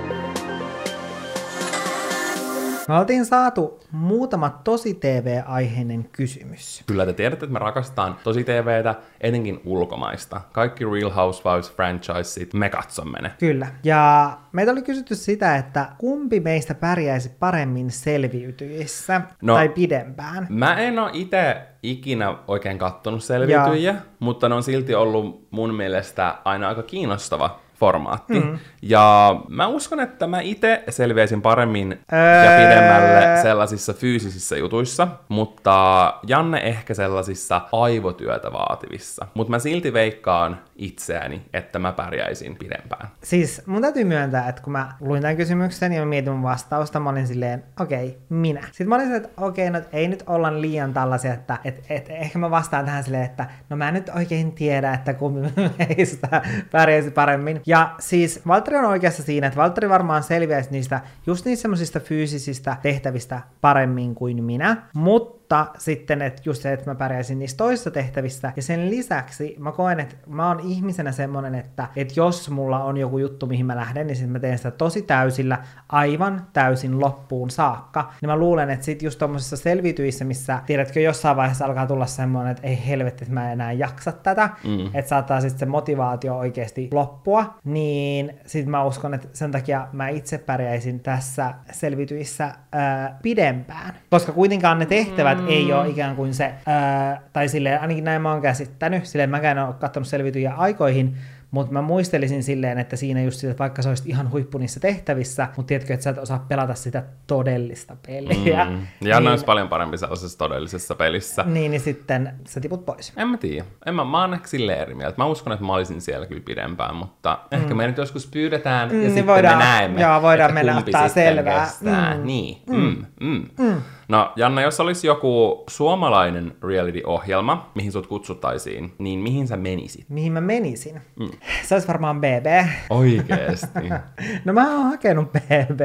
[2.91, 6.83] Me oltiin saatu muutama tosi TV-aiheinen kysymys.
[6.87, 10.41] Kyllä te tiedätte, että me rakastetaan tosi TVtä, etenkin ulkomaista.
[10.53, 13.33] Kaikki Real Housewives franchiseit, me katsomme ne.
[13.39, 13.67] Kyllä.
[13.85, 20.47] Ja meitä oli kysytty sitä, että kumpi meistä pärjäisi paremmin selviytyissä no, tai pidempään.
[20.49, 26.35] Mä en ole itse ikinä oikein kattonut selviytyjiä, mutta ne on silti ollut mun mielestä
[26.45, 28.41] aina aika kiinnostava formaatti.
[28.41, 28.59] Mm.
[28.83, 32.45] Ja mä uskon, että mä itse selviäisin paremmin öö...
[32.45, 39.27] ja pidemmälle sellaisissa fyysisissä jutuissa, mutta Janne ehkä sellaisissa aivotyötä vaativissa.
[39.35, 43.09] Mutta mä silti veikkaan itseäni, että mä pärjäisin pidempään.
[43.23, 47.01] Siis mun täytyy myöntää, että kun mä luin tämän kysymyksen ja mä mietin mun vastausta,
[47.01, 48.63] mä olin silleen, okei, okay, minä.
[48.67, 51.85] Sitten mä olin silleen, että okei, okay, no ei nyt olla liian tällaisia, että et,
[51.89, 55.41] et, ehkä mä vastaan tähän silleen, että no mä en nyt oikein tiedä, että kumpi
[55.79, 57.61] meistä pärjäisi paremmin.
[57.71, 62.77] Ja siis Valtteri on oikeassa siinä, että Valtteri varmaan selviäisi niistä just niistä semmoisista fyysisistä
[62.83, 67.91] tehtävistä paremmin kuin minä, mutta mutta sitten, että just se, että mä pärjäisin niissä toisissa
[67.91, 68.53] tehtävissä.
[68.57, 72.97] Ja sen lisäksi mä koen, että mä oon ihmisenä semmonen, että, että jos mulla on
[72.97, 75.59] joku juttu, mihin mä lähden, niin sitten mä teen sitä tosi täysillä,
[75.89, 78.13] aivan täysin loppuun saakka.
[78.21, 82.51] Niin mä luulen, että sit just tommosissa selviytyissä, missä tiedätkö, jossain vaiheessa alkaa tulla semmoinen,
[82.51, 84.87] että ei helvetti, että mä en enää jaksa tätä, mm.
[84.95, 90.09] että saattaa sitten se motivaatio oikeasti loppua, niin sit mä uskon, että sen takia mä
[90.09, 93.95] itse pärjäisin tässä selviytyissä ää, pidempään.
[94.11, 95.49] Koska kuitenkaan ne tehtävät mm.
[95.49, 99.59] ei ole ikään kuin se, ää, tai silleen, ainakin näin mä oon käsittänyt, silleen mäkään
[99.59, 101.17] en ole katsonut selvityjä aikoihin,
[101.51, 105.49] mutta mä muistelisin silleen, että siinä just sitä, vaikka sä olisit ihan huippu niissä tehtävissä,
[105.57, 108.65] mutta tiedätkö, että sä et osaa pelata sitä todellista peliä.
[108.65, 108.87] Mm.
[109.01, 111.43] Ja niin, olisi paljon parempi sellaisessa todellisessa pelissä.
[111.43, 113.13] Niin, niin sitten sä tiput pois.
[113.17, 113.65] En mä tiedä.
[113.87, 115.19] En mä, mä oon ehkä silleen eri mieltä.
[115.19, 117.61] Mä uskon, että mä olisin siellä kyllä pidempään, mutta mm.
[117.61, 120.79] ehkä me nyt joskus pyydetään ja mm, niin sitten voidaan, me näemme, joo, voidaan mennä
[120.79, 121.65] ottaa selvää.
[121.65, 122.17] Kestää.
[122.17, 122.27] Mm.
[122.27, 122.63] Niin.
[122.67, 123.05] Mm.
[123.21, 123.45] Mm.
[123.59, 123.83] Mm.
[124.09, 130.09] No Janna, jos olisi joku suomalainen reality-ohjelma, mihin sut kutsuttaisiin, niin mihin sä menisit?
[130.09, 131.01] Mihin mä menisin?
[131.21, 131.29] Mm.
[131.63, 132.47] Se olisi varmaan BB.
[132.91, 133.89] Oikeesti?
[134.45, 135.81] no mä oon hakenut BB.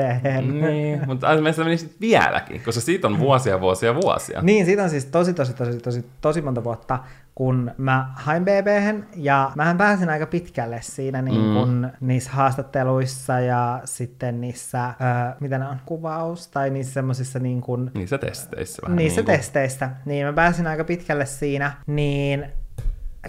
[0.61, 4.41] niin, mutta mä menisit vieläkin, koska siitä on vuosia, vuosia, vuosia.
[4.41, 6.99] niin, siitä on siis tosi, tosi, tosi, tosi, tosi monta vuotta
[7.35, 8.67] kun mä hain bb
[9.15, 12.07] ja mähän pääsin aika pitkälle siinä niin kun mm.
[12.07, 14.93] niissä haastatteluissa ja sitten niissä, ö,
[15.39, 17.91] mitä ne on, kuvaus, tai niissä semmoisissa niin kun...
[17.93, 22.45] Niissä testeissä vähän Niissä niin testeissä, niin mä pääsin aika pitkälle siinä, niin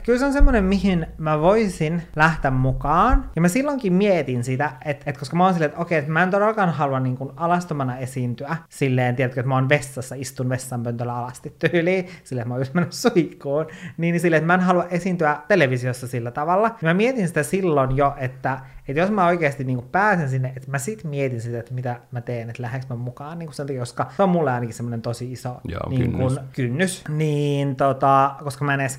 [0.04, 3.30] kyllä se on semmoinen, mihin mä voisin lähteä mukaan.
[3.36, 6.22] Ja mä silloinkin mietin sitä, että, että koska mä oon silleen, että okei, että mä
[6.22, 11.16] en todellakaan halua niin kuin alastomana esiintyä silleen, tiedätkö, että mä oon vessassa, istun vessanpöntöllä
[11.16, 14.60] alasti tyyliin, silleen, että mä oon just mennyt suihkuun, niin, niin silleen, että mä en
[14.60, 16.68] halua esiintyä televisiossa sillä tavalla.
[16.68, 20.52] Ja mä mietin sitä silloin jo, että, että jos mä oikeasti niin kuin pääsen sinne,
[20.56, 23.54] että mä sit mietin sitä, että mitä mä teen, että lähdekö mä mukaan niin kuin
[23.54, 26.34] sen takia, koska se on mulle ainakin semmoinen tosi iso Joo, niin kynnys.
[26.34, 27.04] Kuin, kynnys.
[27.08, 28.98] Niin tota, koska mä en edes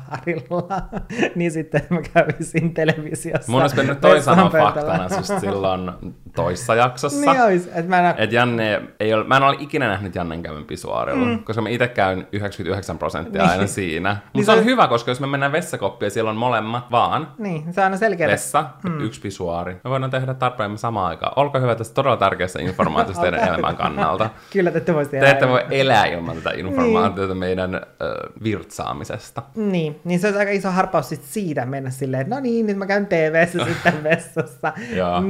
[0.26, 0.82] pisuaarilla,
[1.34, 3.52] niin sitten mä kävisin televisiossa.
[3.52, 5.92] Mun olisi mennyt toi sanoa faktana just silloin
[6.36, 7.32] toissa jaksossa.
[7.32, 8.14] niin olisi, että mä en...
[8.18, 11.44] Et Janne ei ole, mä en ole ikinä nähnyt Jannen käyvän pisuaarilla, mm.
[11.44, 13.50] koska mä itse käyn 99 prosenttia niin.
[13.50, 14.10] aina siinä.
[14.10, 17.28] Mutta niin se on hyvä, koska jos me mennään vessakoppiin ja siellä on molemmat vaan.
[17.38, 18.28] Niin, se on aina selkeä.
[18.28, 19.00] Vessa, mm.
[19.00, 19.76] yksi pisuaari.
[19.84, 21.32] Me voidaan tehdä tarpeen samaan aikaan.
[21.36, 24.30] Olkaa hyvä tästä todella tärkeästä informaatiosta teidän elämän kannalta.
[24.52, 25.20] Kyllä te ette voi elää.
[25.24, 27.38] Te ette voi elää ilman tätä informaatiota niin.
[27.38, 27.80] meidän äh,
[28.42, 29.42] virtsaamisesta.
[29.54, 32.76] Niin, niin se olisi aika iso harpaus sit siitä mennä silleen, että no niin, nyt
[32.76, 34.72] mä käyn TV-ssä sitten vessassa.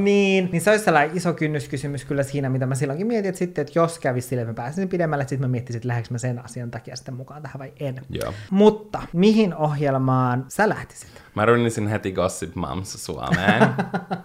[0.03, 3.61] niin, niin se olisi sellainen iso kynnyskysymys kyllä siinä, mitä mä silloinkin mietin, että sitten,
[3.61, 6.17] että jos kävisi silleen, että mä pääsisin pidemmälle, että sitten mä miettisin, että lähdekö mä
[6.17, 8.01] sen asian takia sitten mukaan tähän vai en.
[8.09, 8.33] Joo.
[8.49, 11.26] Mutta mihin ohjelmaan sä lähtisit?
[11.37, 13.63] Mä rynnisin heti Gossip Moms Suomeen.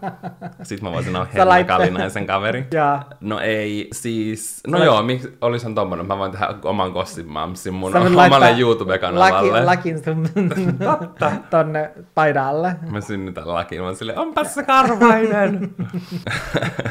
[0.63, 2.67] Sitten mä voisin olla Helma Kalinaisen kaveri.
[2.75, 3.03] ja.
[3.21, 4.61] No ei, siis...
[4.67, 6.07] No Sä joo, miksi olisin tommonen?
[6.07, 9.51] Mä voin tehdä oman Gossip Momsin mun omalle YouTube-kanavalle.
[9.51, 10.29] Laki, lakin sun
[11.51, 12.77] tonne paidalle.
[12.91, 15.75] Mä synnytän lakin, mä silleen, onpas se karvainen.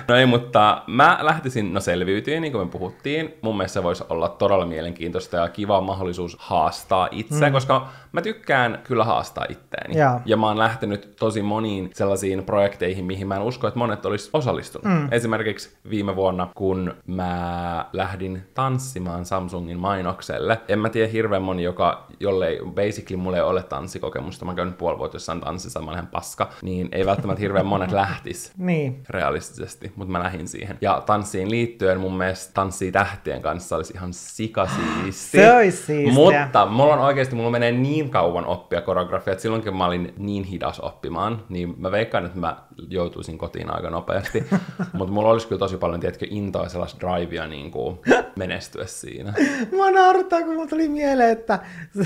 [0.08, 3.34] no ei, mutta mä lähtisin, no selviytyin, niin kuin me puhuttiin.
[3.42, 7.52] Mun mielestä se voisi olla todella mielenkiintoista ja kiva mahdollisuus haastaa itse, mm.
[7.52, 10.00] koska mä tykkään kyllä haastaa itteeni.
[10.26, 10.32] Ja.
[10.32, 14.30] Ja mä oon lähtenyt tosi moniin sellaisiin projekteihin, mihin mä en usko, että monet olisi
[14.34, 14.86] osallistunut.
[14.86, 15.08] Mm.
[15.12, 20.62] Esimerkiksi viime vuonna, kun mä lähdin tanssimaan Samsungin mainokselle.
[20.68, 24.98] En mä tiedä hirveän moni, joka, jollei basically mulle ei ole tanssikokemusta, mä käyn puoli
[24.98, 29.04] vuotta jossain tanssissa, mä olen paska, niin ei välttämättä hirveän monet lähtis niin.
[29.10, 30.78] realistisesti, mutta mä lähdin siihen.
[30.82, 35.38] Ja tanssiin liittyen mun mielestä tanssii tähtien kanssa olisi ihan sikasiisti.
[35.42, 36.14] Se olisi siistiä.
[36.14, 40.44] Mutta mulla on oikeasti, mulla menee niin kauan oppia koreografia, että silloinkin mä olin niin
[40.44, 42.58] hidas oppimaan, niin mä veikkaan, että mä
[42.90, 44.44] joutuisin kotiin aika nopeasti.
[44.94, 48.00] Mutta mulla olisi kyllä tosi paljon, tiedätkö, intoa sellaista drivea niin kuin
[48.36, 49.34] menestyä siinä.
[49.78, 51.60] Mä naurattaa, kun mulla tuli mieleen, että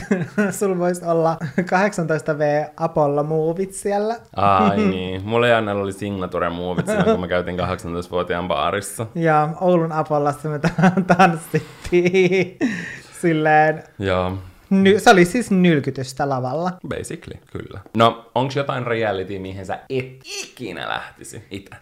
[0.59, 4.15] sulla voisi olla 18V Apollo Movit siellä.
[4.35, 5.23] Ai niin.
[5.23, 9.07] Mulla ja oli Signature Movit silloin, kun mä käytin 18-vuotiaan baarissa.
[9.15, 10.59] Ja Oulun Apollassa me
[11.07, 12.57] tanssittiin
[13.21, 13.83] silleen.
[13.99, 14.37] Joo.
[14.83, 16.71] Ny- se oli siis nylkytystä lavalla.
[16.87, 17.79] Basically, kyllä.
[17.97, 20.05] No, onks jotain reality, mihin sä et
[20.43, 21.75] ikinä lähtisi itse?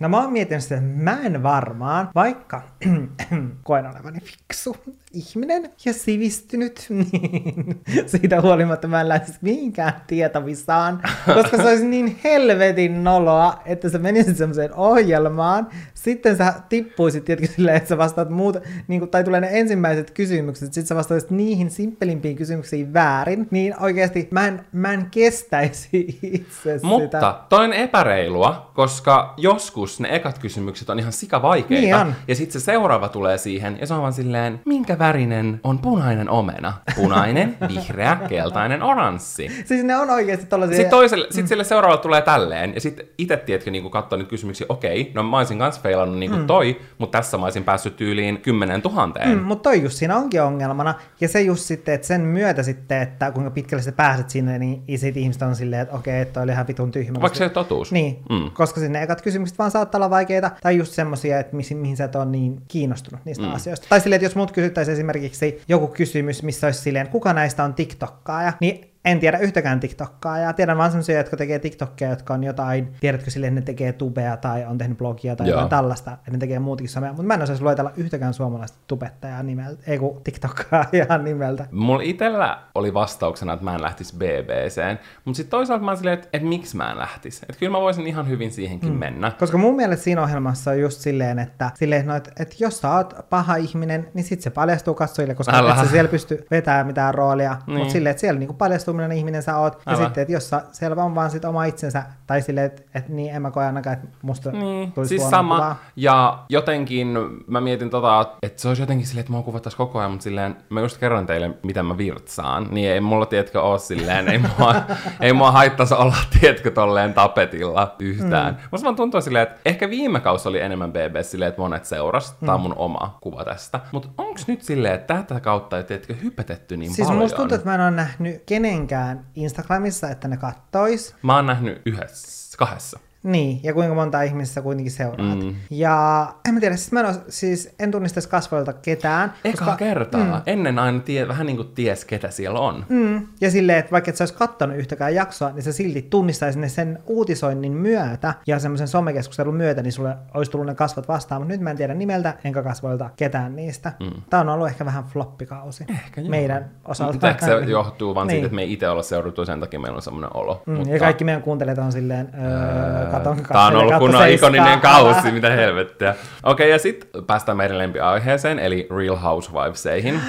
[0.00, 2.62] No mä oon miettinyt sitä, että mä en varmaan, vaikka
[3.64, 4.76] koen olevani fiksu
[5.14, 11.02] ihminen ja sivistynyt, niin siitä huolimatta mä en lähtisi mihinkään tietävissaan,
[11.34, 17.54] koska se olisi niin helvetin noloa, että sä menisit semmoiseen ohjelmaan, sitten sä tippuisit tietenkin
[17.54, 21.30] silleen, että sä vastaat muuta, niin kuin, tai tulee ne ensimmäiset kysymykset, sitten sä vastaisit
[21.30, 27.34] niihin simppelimpiin kysymyksiin väärin, niin oikeasti mä en, mä en kestäisi itse Mutta sitä.
[27.48, 31.82] toi on epäreilua, koska joskus ne ekat kysymykset on ihan sika vaikeita.
[31.82, 32.14] Niin on.
[32.28, 36.30] Ja sitten se seuraava tulee siihen, ja se on vaan silleen, minkä värinen on punainen
[36.30, 36.72] omena?
[36.96, 39.50] Punainen, vihreä, keltainen, oranssi.
[39.64, 40.76] Siis ne on oikeasti tollasia...
[40.76, 44.66] Sitten toiselle, sit sille seuraavalle tulee tälleen, ja sitten itse tiedätkö, niin katsoo niitä kysymyksiä,
[44.68, 46.46] okei, no mä olisin kans feilannut niin kuin mm.
[46.46, 49.38] toi, mutta tässä mä olisin päässyt tyyliin kymmenen tuhanteen.
[49.38, 50.94] Mm, mutta toi just siinä onkin ongelmana.
[51.20, 54.98] Ja se just sitten, että sen myötä sitten, että kuinka pitkälle sä pääset sinne, niin
[54.98, 57.20] sit ihmiset on silleen, että okei, että toi oli ihan vitun tyhmä.
[57.20, 57.92] Vaikka se totuus.
[57.92, 58.50] Niin, mm.
[58.50, 62.04] koska sinne ekat kysymykset vaan saattaa olla vaikeita, tai just semmosia, että mihin, mihin sä
[62.04, 63.52] et ole niin kiinnostunut niistä mm.
[63.52, 63.86] asioista.
[63.88, 67.74] Tai silleen, että jos mut kysyttäisiin esimerkiksi joku kysymys, missä olisi silleen, kuka näistä on
[67.74, 72.44] TikTokkaaja, niin en tiedä yhtäkään TikTokkaa, ja tiedän vaan sellaisia, jotka tekee TikTokkeja, jotka on
[72.44, 75.54] jotain, tiedätkö silleen, ne tekee tubea tai on tehnyt blogia tai Joo.
[75.54, 79.42] jotain tällaista, ja ne tekee muutakin somea, mutta mä en osaisi luetella yhtäkään suomalaista tubettajaa
[79.42, 81.66] nimeltä, ei kun TikTokkaa ihan nimeltä.
[81.70, 86.18] Mulla itellä oli vastauksena, että mä en lähtisi BBCen, mutta sitten toisaalta mä oon silleen,
[86.18, 87.46] että, että miksi mä en lähtisi.
[87.48, 88.98] Että kyllä mä voisin ihan hyvin siihenkin mm.
[88.98, 89.32] mennä.
[89.38, 92.94] Koska mun mielestä siinä ohjelmassa on just silleen, että, silleen, no, että, että jos sä
[92.94, 95.70] oot paha ihminen, niin sit se paljastuu katsojille, koska Älä.
[95.70, 97.56] et sä siellä pysty vetämään mitään roolia.
[97.66, 97.78] Niin.
[97.78, 99.82] Mutta silleen, että siellä niinku paljastuu millainen ihminen sä oot.
[99.86, 100.04] Ja Älä.
[100.04, 103.34] sitten, että jos sä, siellä on vaan sit oma itsensä, tai silleen, että, että niin
[103.34, 105.54] en mä koe ainakaan, että musta Niin, tulisi siis sama.
[105.54, 105.76] kuvaa.
[105.96, 110.10] Ja jotenkin mä mietin tota, että se olisi jotenkin silleen, että mua kuvattaisiin koko ajan,
[110.10, 112.68] mutta silleen, mä just kerron teille, miten mä virtsaan.
[112.70, 114.74] Niin ei mulla, tiedätkö, oo silleen, ei mua,
[115.20, 118.54] ei mua haittaisi olla, tiedätkö, tolleen tapetilla yhtään.
[118.54, 118.60] Mm.
[118.70, 122.36] Musta vaan tuntuu silleen, että ehkä viime kausi oli enemmän BB silleen, että monet seuras.
[122.46, 123.80] Tää on mun oma kuva tästä.
[123.92, 127.22] Mutta onks nyt silleen, että tätä kautta ei, tiedätkö, hypetetty niin Siis paljon?
[127.22, 128.42] musta tuntuu, että mä en ole nähnyt
[128.86, 131.16] kenenkään Instagramissa, että ne kattois.
[131.22, 133.00] Mä oon nähnyt yhdessä, kahdessa.
[133.24, 135.38] Niin, ja kuinka monta ihmistä kuitenkin seuraat.
[135.38, 135.54] Mm.
[135.70, 139.32] Ja en mä tiedä, siis, mä en, ole, siis en tunnistaisi kasvoilta ketään.
[139.44, 140.24] Eka kertaa.
[140.24, 140.42] Mm.
[140.46, 142.84] Ennen aina tie, vähän niin kuin ties, ketä siellä on.
[142.88, 143.26] Mm.
[143.40, 146.68] Ja silleen, että vaikka et sä olisi kattonut yhtäkään jaksoa, niin sä silti tunnistaisit ne
[146.68, 151.40] sen uutisoinnin myötä ja semmoisen somekeskustelun myötä, niin sulle olisi tullut ne kasvot vastaan.
[151.42, 153.92] Mutta nyt mä en tiedä nimeltä enkä kasvoilta ketään niistä.
[154.00, 154.22] Mm.
[154.30, 156.30] Tämä on ollut ehkä vähän floppikausi Ehkä joo.
[156.30, 157.28] meidän osalta.
[157.30, 158.34] Ehkä se johtuu vaan Niin.
[158.34, 160.62] siitä, että me ei itse olla seurattu, sen takia meillä on semmoinen olo.
[160.66, 164.80] Mm, Mutta ja kaikki meidän kuuntelijat on silleen, öö, katon, Tämä on ollut kunnon ikoninen
[164.80, 166.14] kausi, mitä helvettiä.
[166.42, 170.20] Okei, ja sitten päästään meidän lempiaiheeseen, eli Real Housewiveseihin.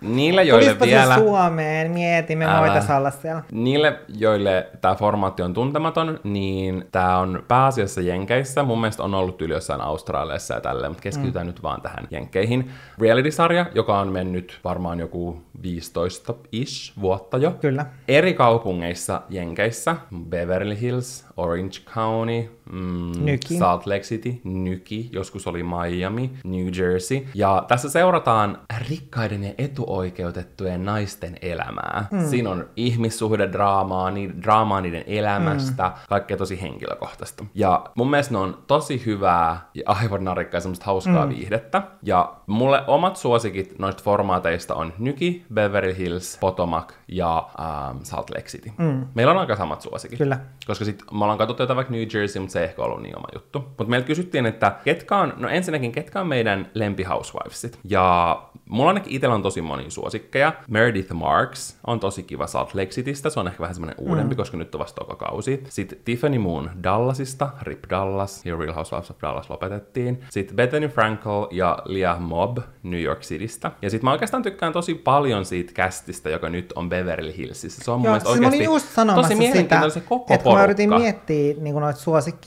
[0.00, 1.14] Niille, joille Tulispa vielä...
[1.14, 2.60] Suomeen, mieti, me Älä.
[2.60, 3.42] voitaisiin olla siellä.
[3.52, 8.62] Niille, joille tämä formaatti on tuntematon, niin tämä on pääasiassa Jenkeissä.
[8.62, 11.50] Mun mielestä on ollut yli jossain Australiassa ja tälleen, mutta keskitytään mm.
[11.50, 12.70] nyt vaan tähän Jenkkeihin.
[13.00, 17.50] Reality-sarja, joka on mennyt varmaan joku 15-ish vuotta jo.
[17.50, 17.86] Kyllä.
[18.08, 19.96] Eri kaupungeissa Jenkeissä,
[20.28, 23.58] Beverly Hills, Orange County, money mm, Nyki.
[23.58, 27.26] Salt Lake City, Nyki, joskus oli Miami, New Jersey.
[27.34, 32.06] Ja tässä seurataan rikkaiden ja etuoikeutettujen naisten elämää.
[32.10, 32.26] Mm.
[32.26, 35.94] Siinä on ihmissuhdedraamaa, ni, draamaa niiden elämästä, mm.
[36.08, 37.44] kaikkea tosi henkilökohtaista.
[37.54, 41.30] Ja mun mielestä ne on tosi hyvää ja aivan narikkaa ja semmoista hauskaa mm.
[41.30, 41.82] viihdettä.
[42.02, 48.48] Ja mulle omat suosikit noista formaateista on Nyki, Beverly Hills, Potomac ja ähm, Salt Lake
[48.48, 48.72] City.
[48.78, 49.06] Mm.
[49.14, 50.18] Meillä on aika samat suosikit.
[50.18, 50.38] Kyllä.
[50.66, 53.16] Koska sitten me ollaan katsottu jotain vaikka New Jersey, mutta se ei ehkä ollut niin
[53.16, 53.58] oma juttu.
[53.58, 57.78] Mutta meiltä kysyttiin, että ketkä on, no ensinnäkin, ketkä on meidän lempi housewivesit.
[57.84, 60.52] Ja mulla ainakin itsellä on tosi moni suosikkeja.
[60.68, 64.36] Meredith Marks on tosi kiva Salt Lake Citystä, se on ehkä vähän semmoinen uudempi, mm.
[64.36, 65.64] koska nyt on vasta toka kausi.
[65.68, 70.24] Sitten Tiffany Moon Dallasista, Rip Dallas ja Real Housewives of Dallas lopetettiin.
[70.30, 73.70] Sitten Bethany Frankel ja Leah Mobb New York Citystä.
[73.82, 77.84] Ja sitten mä oikeastaan tykkään tosi paljon siitä kästistä, joka nyt on Beverly Hillsissä.
[77.84, 80.34] Se on mun Joo, mielestä siis mä olin oikeasti just tosi sitä, mielenkiintoinen se koko
[80.34, 80.64] että kun mä porukka.
[80.64, 82.00] yritin miettiä niin noita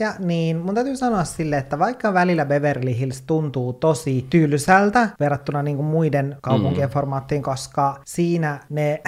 [0.04, 5.62] suosikkia, niin mun täytyy sanoa sille, että vaikka välillä Beverly Hills tuntuu tosi tylsältä verrattuna
[5.62, 6.92] niin kuin muiden kaupunkien mm.
[6.92, 9.02] formaattiin, koska siinä ne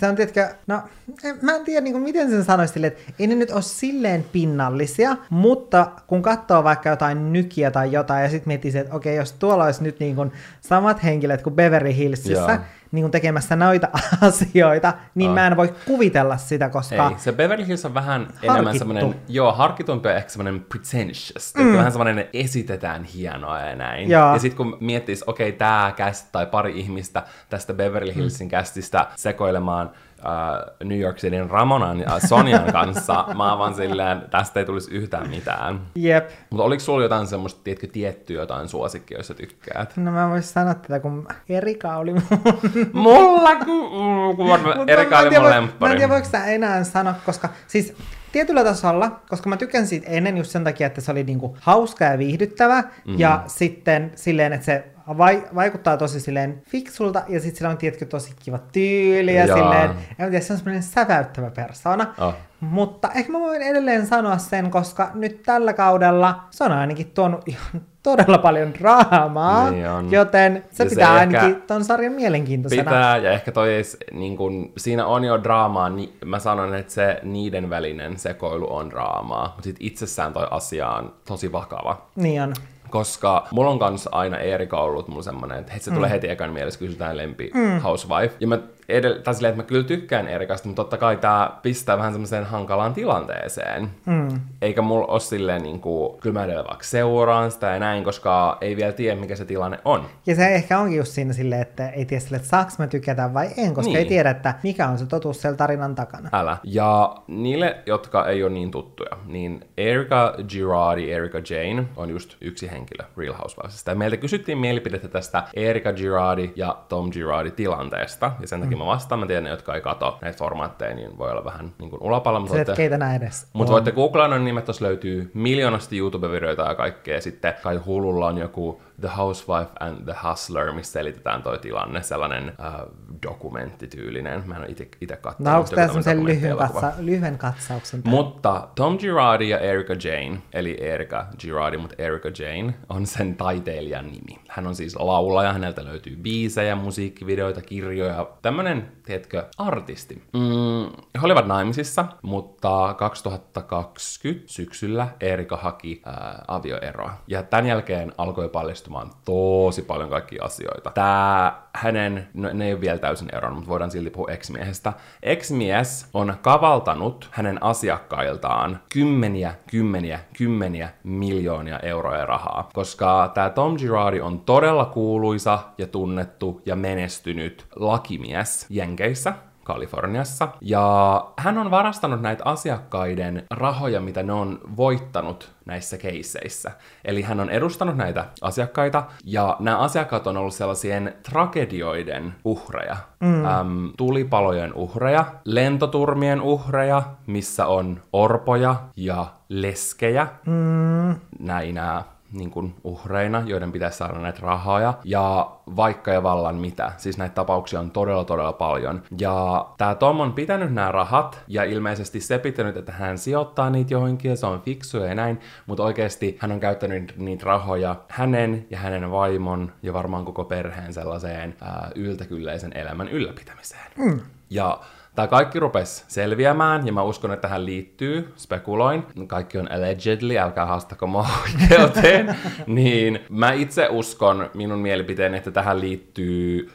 [0.00, 0.82] se on, tiedätkö, no,
[1.24, 3.62] en- mä en tiedä, niin kuin, miten sen sanoisi silleen, että ei ne nyt ole
[3.62, 8.94] silleen pinnallisia, mutta kun katsoo vaikka jotain nykiä tai jotain, ja sitten miettii, se, että
[8.94, 12.58] okei, jos tuolla olisi nyt niin kuin samat henkilöt kuin Beverly Hillsissä, Joo.
[12.92, 13.88] Niin kuin tekemässä noita
[14.20, 15.34] asioita, niin Ai.
[15.34, 17.08] mä en voi kuvitella sitä, koska...
[17.08, 21.54] Ei, se Beverly Hills on vähän enemmän semmoinen, joo, harkitumpi ja ehkä semmoinen pretentious.
[21.58, 21.76] Mm.
[21.76, 24.10] Vähän semmoinen esitetään hienoa ja näin.
[24.10, 24.32] Joo.
[24.32, 28.50] Ja sitten kun miettis, okei, okay, tämä cast tai pari ihmistä tästä Beverly Hillsin mm.
[28.50, 34.60] castista sekoilemaan uh, New York Cityn Ramonan ja Sonjan kanssa, mä oon vaan silleen, tästä
[34.60, 35.80] ei tulisi yhtään mitään.
[35.94, 36.30] Jep.
[36.50, 39.96] Mutta oliko sulla jotain semmoista, tiedätkö, tiettyä jotain suosikkia, jos sä tykkäät?
[39.96, 42.22] No mä voisin sanoa tätä, kun Erika oli mun...
[42.92, 43.90] Mulla kun,
[44.36, 45.96] kun Mutta Erika oli mun voiko- Mä en lemppari.
[45.96, 47.94] tiedä, voiko sitä enää sanoa, koska siis
[48.32, 52.04] tietyllä tasolla, koska mä tykän siitä ennen just sen takia, että se oli niinku hauska
[52.04, 53.18] ja viihdyttävä, mm.
[53.18, 54.84] ja sitten silleen, että se
[55.18, 59.56] vai, vaikuttaa tosi silleen fiksulta, ja sitten sillä on tietty tosi kiva tyyli, ja Jaa.
[59.58, 62.14] silleen, en tiedä, se on semmoinen säväyttävä persona.
[62.18, 62.34] Oh.
[62.60, 67.48] Mutta ehkä mä voin edelleen sanoa sen, koska nyt tällä kaudella se on ainakin tuonut
[67.48, 70.12] ihan todella paljon draamaa, Niin on.
[70.12, 72.82] joten se Ja se pitää ehkä- ainakin ton sarjan mielenkiintoisena.
[72.82, 76.92] Pitää, ja ehkä toi eis, niin kun, siinä on jo draamaa, niin mä sanon, että
[76.92, 82.06] se niiden välinen sekoilu on draamaa, mutta sit itsessään toi asia on tosi vakava.
[82.16, 82.54] Niin on.
[82.90, 86.80] Koska mulla on kanssa aina Erika ollut mulla semmonen, että se tulee heti ekan mielessä,
[86.80, 87.80] kysytään lempi mm.
[87.80, 88.34] housewife.
[88.40, 88.58] Ja mä
[88.92, 92.44] edell- tai silleen, että mä kyllä tykkään Erikasta, mutta totta kai tää pistää vähän semmoiseen
[92.44, 93.90] hankalaan tilanteeseen.
[94.06, 94.28] Mm.
[94.62, 98.92] Eikä mulla ole silleen niinku, kyllä mä vaikka seuraan sitä ja näin, koska ei vielä
[98.92, 100.04] tiedä, mikä se tilanne on.
[100.26, 103.34] Ja se ehkä onkin just siinä silleen, että ei tiedä silleen, että saaks mä tykätä
[103.34, 103.98] vai en, koska Niin.
[103.98, 106.28] ei tiedä, että mikä on se totuus siellä tarinan takana.
[106.32, 106.56] Älä.
[106.64, 112.70] Ja niille, jotka ei ole niin tuttuja, niin Erika Girardi, Erika Jane on just yksi
[112.70, 113.90] henkilö Real Housewivesista.
[113.90, 118.32] Ja meiltä kysyttiin mielipidettä tästä Erika Girardi ja Tom Girardi tilanteesta.
[118.40, 118.77] Ja sen takia Mm.
[118.78, 121.90] Mä vastaan, mä tiedän, ne, jotka ei kato näitä formaatteja, niin voi olla vähän niin
[121.90, 122.40] kuin ulapalla.
[122.40, 126.74] Mutta voitte, keitä nää edes mutta voitte googlaa noin nimet, tuossa löytyy miljoonasti YouTube-videoita ja
[126.74, 127.20] kaikkea.
[127.20, 132.48] Sitten kai Hululla on joku The Housewife and the Hustler, missä selitetään toi tilanne, sellainen
[132.48, 132.74] äh,
[133.22, 134.42] dokumenttityylinen.
[134.46, 135.52] Mä en ole itse katsonut.
[135.52, 138.02] No onko tämä semmoisen lyhyen, katsa- lyhyen katsauksen?
[138.02, 138.10] tää?
[138.10, 144.06] Mutta Tom Girardi ja Erika Jane, eli Erika Girardi, mutta Erika Jane, on sen taiteilijan
[144.06, 144.38] nimi.
[144.48, 150.22] Hän on siis laulaja, häneltä löytyy biisejä, musiikkivideoita, kirjoja, tämmönen, tiedätkö, artisti.
[150.32, 157.12] Mm, he olivat naimisissa, mutta 2020 syksyllä Erika haki ää, avioeroa.
[157.26, 158.48] Ja tämän jälkeen alkoi
[158.88, 160.90] paljastumaan tosi paljon kaikkia asioita.
[160.90, 164.92] Tää hänen, no ne ei ole vielä täysin eronnut, mutta voidaan silti puhua ex-miehestä.
[165.22, 174.20] Ex-mies on kavaltanut hänen asiakkailtaan kymmeniä, kymmeniä, kymmeniä miljoonia euroja rahaa, koska tämä Tom Girardi
[174.20, 179.47] on todella kuuluisa ja tunnettu ja menestynyt lakimies Jenkeissä.
[179.68, 180.48] Kaliforniassa.
[180.60, 186.70] Ja hän on varastanut näitä asiakkaiden rahoja, mitä ne on voittanut näissä keisseissä.
[187.04, 192.96] Eli hän on edustanut näitä asiakkaita, ja nämä asiakkaat on ollut sellaisien tragedioiden uhreja.
[193.20, 193.44] Mm.
[193.44, 200.26] Äm, tulipalojen uhreja, lentoturmien uhreja, missä on orpoja ja leskejä.
[200.46, 201.14] Mm.
[201.38, 206.92] Näinä niin kuin uhreina, joiden pitäisi saada näitä rahoja, ja vaikka ja vallan mitä.
[206.96, 209.02] Siis näitä tapauksia on todella, todella paljon.
[209.20, 213.94] Ja tämä Tom on pitänyt nämä rahat, ja ilmeisesti se pitänyt, että hän sijoittaa niitä
[213.94, 218.66] johonkin, ja se on fiksu ja näin, mutta oikeasti hän on käyttänyt niitä rahoja hänen
[218.70, 223.92] ja hänen vaimon, ja varmaan koko perheen sellaiseen ää, yltäkylläisen elämän ylläpitämiseen.
[223.96, 224.20] Mm.
[224.50, 224.80] Ja
[225.18, 230.66] Tämä kaikki rupesi selviämään, ja mä uskon, että tähän liittyy, spekuloin, kaikki on allegedly, älkää
[230.66, 236.70] haastako mua oikeuteen, niin mä itse uskon minun mielipiteeni, että tähän liittyy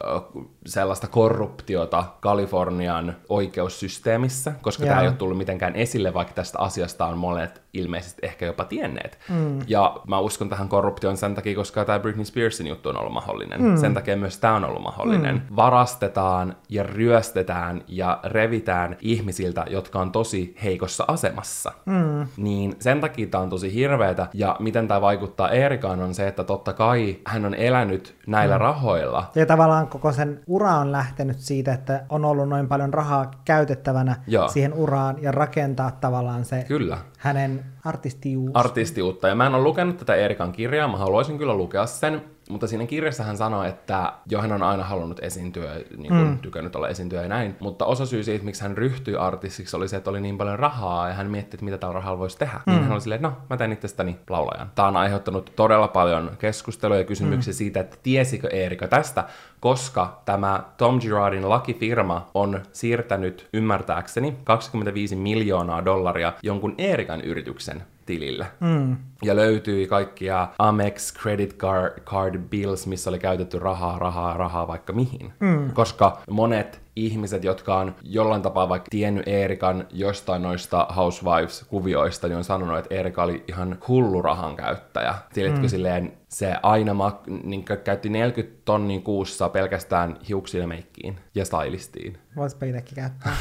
[0.66, 7.18] sellaista korruptiota Kalifornian oikeussysteemissä, koska tämä ei ole tullut mitenkään esille, vaikka tästä asiasta on
[7.18, 9.20] monet ilmeisesti ehkä jopa tienneet.
[9.30, 9.60] Mm.
[9.68, 13.62] Ja mä uskon tähän korruptioon sen takia, koska tämä Britney Spearsin juttu on ollut mahdollinen.
[13.62, 13.78] Mm.
[13.78, 15.36] Sen takia myös tämä on ollut mahdollinen.
[15.36, 15.56] Mm.
[15.56, 21.72] Varastetaan ja ryöstetään ja revitään ihmisiltä, jotka on tosi heikossa asemassa.
[21.86, 22.28] Mm.
[22.38, 24.28] Niin sen takia tämä on tosi hirveetä.
[24.34, 28.62] Ja miten tämä vaikuttaa Erikaan on se, että totta kai hän on elänyt näillä mm.
[28.62, 29.32] rahoilla.
[29.36, 34.16] Ja tavallaan koko sen ura on lähtenyt siitä, että on ollut noin paljon rahaa käytettävänä
[34.28, 34.48] Joo.
[34.48, 36.98] siihen uraan ja rakentaa tavallaan se Kyllä.
[37.18, 38.52] hänen artistius.
[38.54, 39.28] artistiutta.
[39.28, 42.86] Ja mä en ole lukenut tätä Erikan kirjaa, mä haluaisin kyllä lukea sen, mutta siinä
[42.86, 46.38] kirjassa hän sanoi, että jo hän on aina halunnut esiintyä, niin kuin mm.
[46.38, 49.98] tykännyt olla esiintyä ja näin, mutta osa syy siitä, miksi hän ryhtyi artistiksi, oli se,
[49.98, 52.60] että oli niin paljon rahaa ja hän mietti, että mitä tällä rahalla voisi tehdä.
[52.66, 52.72] Mm.
[52.72, 54.72] Niin hän oli silleen, että no, mä teen itsestäni laulajan.
[54.76, 57.56] Tämä on aiheuttanut todella paljon keskustelua ja kysymyksiä mm.
[57.56, 59.24] siitä, että tiesikö Erika tästä,
[59.60, 68.46] koska tämä Tom Girardin lakifirma on siirtänyt ymmärtääkseni 25 miljoonaa dollaria jonkun Erikan yrityksen tilille.
[68.60, 68.98] Mm.
[69.24, 74.94] Ja löytyi kaikkia Amex credit card, card bills, missä oli käytetty rahaa, rahaa, rahaa vaikka
[74.94, 75.34] mihin.
[75.40, 75.72] Mm.
[75.74, 82.44] Koska monet ihmiset, jotka on jollain tapaa vaikka tiennyt Eerikan jostain noista Housewives-kuvioista, niin on
[82.44, 85.16] sanonut, että Eerika oli ihan hullu rahan käyttäjä.
[85.34, 85.68] Tiedätkö mm.
[85.68, 92.18] silleen, se aina mak- niin käytti 40 tonnia kuussa pelkästään hiuksiin ja meikkiin ja stylistiin.
[92.36, 93.36] Voispa itsekin käyttää.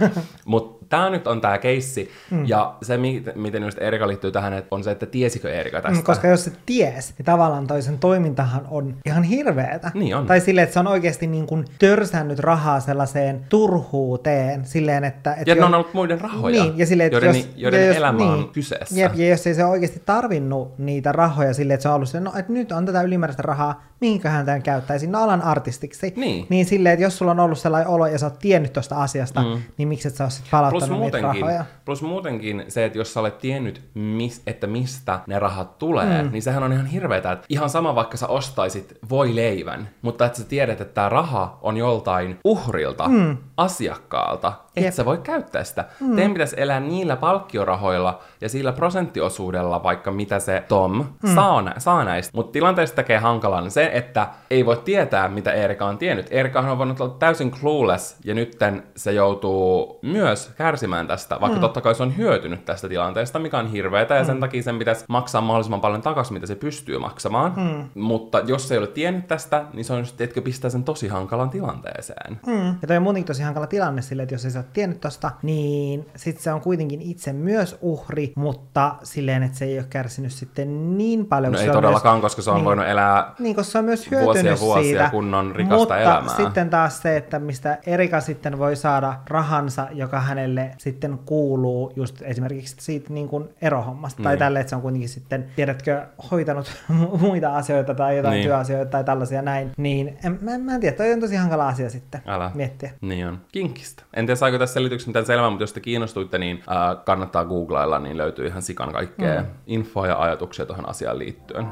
[0.44, 2.48] Mutta tämä nyt on tämä keissi, mm.
[2.48, 2.98] ja se,
[3.34, 5.98] miten just Erika liittyy tähän, että on se, että tiesikö Erika tästä.
[5.98, 9.90] Mm, koska jos se ties, niin tavallaan toisen toimintahan on ihan hirveetä.
[9.94, 10.26] Niin on.
[10.26, 15.34] Tai silleen, että se on oikeasti niin kuin törsännyt rahaa sellaiseen turhuuteen, silleen, että...
[15.34, 15.60] että ja jo...
[15.60, 18.30] ne on ollut muiden rahoja, niin, ja silleen, että joiden, jos, joiden jos, elämä niin,
[18.30, 19.00] on kyseessä.
[19.00, 22.24] Jep, ja jos ei se oikeasti tarvinnut niitä rahoja silleen, että se on ollut silleen,
[22.24, 26.12] no, että nyt on tätä ylimääräistä rahaa, minkähän tämän käyttäisi, no alan artistiksi.
[26.16, 26.46] Niin.
[26.48, 29.42] Niin silleen, että jos sulla on ollut sellainen olo ja sä oot tiennyt tuosta asiasta,
[29.42, 29.62] mm.
[29.76, 31.64] niin miksi et sä oot palauttanut plus niitä rahoja?
[31.84, 36.32] Plus muutenkin se, että jos sä olet tiennyt, mis, että mistä ne rahat tulee, mm.
[36.32, 40.38] niin sehän on ihan hirveetä, että ihan sama vaikka sä ostaisit voi leivän, mutta että
[40.38, 42.38] sä tiedät, että tämä raha on joltain
[42.82, 43.38] uhrilta, mm.
[43.56, 44.94] asiakkaalta, et Jep.
[44.94, 45.84] sä voi käyttää sitä.
[46.00, 46.14] Mm.
[46.14, 51.34] Teidän pitäisi elää niillä palkkiorahoilla ja sillä prosenttiosuudella, vaikka mitä se Tom mm.
[51.34, 52.30] saa, saa näistä.
[52.34, 56.26] Mutta tilanteesta tekee hankalan se, että ei voi tietää, mitä Erika on tiennyt.
[56.30, 61.60] Erika on voinut olla täysin clueless, ja nytten se joutuu myös kärsimään tästä, vaikka mm.
[61.60, 64.26] totta kai se on hyötynyt tästä tilanteesta, mikä on hirveetä, ja mm.
[64.26, 67.52] sen takia sen pitäisi maksaa mahdollisimman paljon takaisin, mitä se pystyy maksamaan.
[67.56, 68.02] Mm.
[68.02, 71.08] Mutta jos se ei ole tiennyt tästä, niin se on just, etkö pistää sen tosi
[71.08, 72.40] hankalan tilanteeseen.
[72.46, 72.66] Mm.
[72.82, 75.30] Ja toi on muutenkin tosi hankala tilanne sille, että jos ei sä ole tiennyt tosta,
[75.42, 80.32] niin sitten se on kuitenkin itse myös uhri, mutta silleen, että se ei ole kärsinyt
[80.32, 81.52] sitten niin paljon.
[81.52, 84.10] No ei todellakaan, myös, koska se on niin, voinut elää niin, koska se on myös
[84.10, 85.10] hyötynyt vuosia, vuosia siitä.
[85.10, 86.36] kunnon rikasta mutta elämää.
[86.36, 92.22] sitten taas se, että mistä Erika sitten voi saada rahansa, joka hänelle sitten kuuluu just
[92.22, 94.24] esimerkiksi siitä niin kuin erohommasta, niin.
[94.24, 96.72] tai tälle, että se on kuitenkin sitten, tiedätkö, hoitanut
[97.20, 98.44] muita asioita tai jotain niin.
[98.44, 101.90] työasioita tai tällaisia näin, niin en, mä, mä en tiedä, toi on tosi hankala asia
[101.90, 102.50] sitten Älä.
[102.54, 102.90] miettiä.
[103.00, 103.38] Niin on.
[103.52, 104.02] Kinkistä.
[104.14, 107.98] En tiedä, saiko tässä selityksen mitään selvää, mutta jos te kiinnostuitte, niin äh, kannattaa googlailla,
[107.98, 109.46] niin löytyy ihan sikan kaikkea mm.
[109.66, 111.66] infoa ja ajatuksia tuohon asiaan liittyen.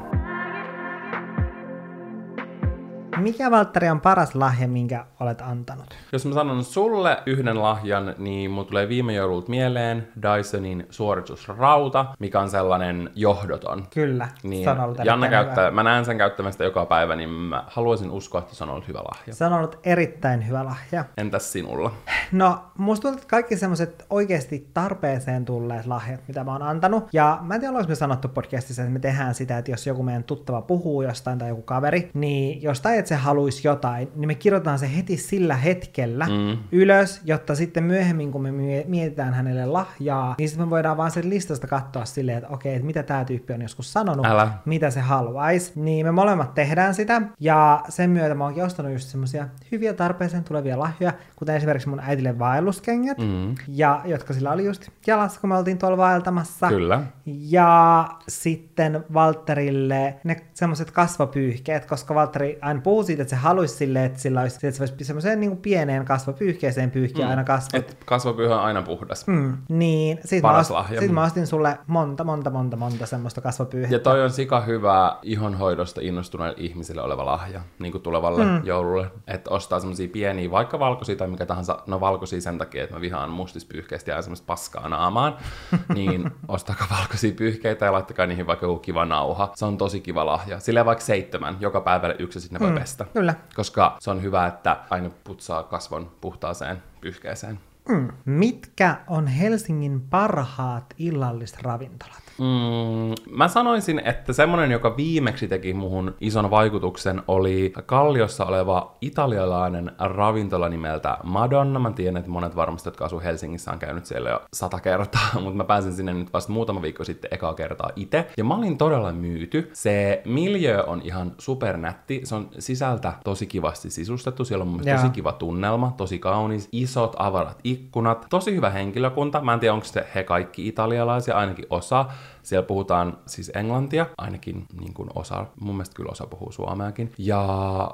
[3.21, 5.85] Mikä Valtteri on paras lahja, minkä olet antanut?
[6.11, 12.39] Jos mä sanon sulle yhden lahjan, niin mun tulee viime joululta mieleen Dysonin suoritusrauta, mikä
[12.39, 13.87] on sellainen johdoton.
[13.93, 15.75] Kyllä, niin, se on ollut Janna käyttää, hyvä.
[15.75, 18.99] mä näen sen käyttämästä joka päivä, niin mä haluaisin uskoa, että se on ollut hyvä
[18.99, 19.33] lahja.
[19.35, 21.05] Se on ollut erittäin hyvä lahja.
[21.17, 21.91] Entäs sinulla?
[22.31, 27.37] No, musta tuntuu, että kaikki semmoiset oikeasti tarpeeseen tulleet lahjat, mitä mä oon antanut, ja
[27.41, 30.23] mä en tiedä, ollaanko me sanottu podcastissa, että me tehdään sitä, että jos joku meidän
[30.23, 34.79] tuttava puhuu jostain tai joku kaveri, niin jostain, että se haluaisi jotain, niin me kirjoitetaan
[34.79, 36.57] se heti sillä hetkellä mm.
[36.71, 38.51] ylös, jotta sitten myöhemmin, kun me
[38.87, 42.85] mietitään hänelle lahjaa, niin sitten me voidaan vaan sen listasta katsoa silleen, että okei, että
[42.85, 44.51] mitä tämä tyyppi on joskus sanonut, Älä.
[44.65, 45.71] mitä se haluaisi.
[45.75, 50.43] Niin me molemmat tehdään sitä, ja sen myötä mä oonkin ostanut just semmosia hyviä tarpeeseen
[50.43, 53.55] tulevia lahjoja, kuten esimerkiksi mun äitille vaelluskengät, mm.
[53.67, 56.67] ja jotka sillä oli just jalassa, kun me oltiin tuolla vaeltamassa.
[56.67, 57.01] Kyllä.
[57.25, 64.05] Ja sitten Valterille ne semmoiset kasvopyyhkeet, koska Valtteri aina puhuu siitä, että se haluaisi silleen,
[64.05, 67.29] että, sillä olisi, että se voisi semmoiseen niin kuin pieneen kasvopyyhkeeseen pyyhkiä mm.
[67.29, 67.75] aina kasvot.
[67.75, 69.27] Et kasvopyyhä on aina puhdas.
[69.27, 69.57] Mm.
[69.69, 70.99] Niin, sit Paras mä, lahja.
[70.99, 73.95] Sit mä ostin sulle monta, monta, monta, monta semmoista kasvopyyhettä.
[73.95, 78.61] Ja toi on sika hyvä ihonhoidosta innostuneille ihmisille oleva lahja, niin kuin tulevalle mm.
[78.63, 79.11] joululle.
[79.27, 83.01] Että ostaa semmoisia pieniä, vaikka valkoisia tai mikä tahansa, no valkoisia sen takia, että mä
[83.01, 85.37] vihaan mustispyyhkeistä ja semmoista paskaa naamaan,
[85.95, 89.51] niin ostakaa valkoisia pyyhkeitä ja laittakaa niihin vaikka joku kiva nauha.
[89.55, 90.59] Se on tosi kiva lahja.
[90.59, 92.81] Sillä vaikka seitsemän, joka päivälle yksi sitten ne voi mm.
[92.97, 93.13] Pestä.
[93.13, 93.35] Kyllä.
[93.55, 97.59] Koska se on hyvä, että aina putsaa kasvon puhtaaseen pyyhkeeseen.
[97.89, 98.07] Mm.
[98.25, 102.21] Mitkä on Helsingin parhaat illalliset ravintolat?
[102.41, 109.91] Mm, mä sanoisin, että semmonen, joka viimeksi teki muhun ison vaikutuksen, oli Kalliossa oleva italialainen
[109.99, 111.79] ravintola nimeltä Madonna.
[111.79, 115.57] Mä tiedän, että monet varmasti, jotka asuu Helsingissä, on käynyt siellä jo sata kertaa, mutta
[115.57, 118.27] mä pääsin sinne nyt vasta muutama viikko sitten ekaa kertaa itse.
[118.37, 119.69] Ja mä olin todella myyty.
[119.73, 122.21] Se miljö on ihan supernätti.
[122.23, 124.45] Se on sisältä tosi kivasti sisustettu.
[124.45, 129.41] Siellä on mun tosi kiva tunnelma, tosi kaunis, isot avarat ikkunat, tosi hyvä henkilökunta.
[129.41, 132.05] Mä en tiedä, onko se he kaikki italialaisia, ainakin osa.
[132.43, 137.11] Siellä puhutaan siis englantia, ainakin niin kuin osa, mun mielestä kyllä osa puhuu suomeakin.
[137.17, 137.47] Ja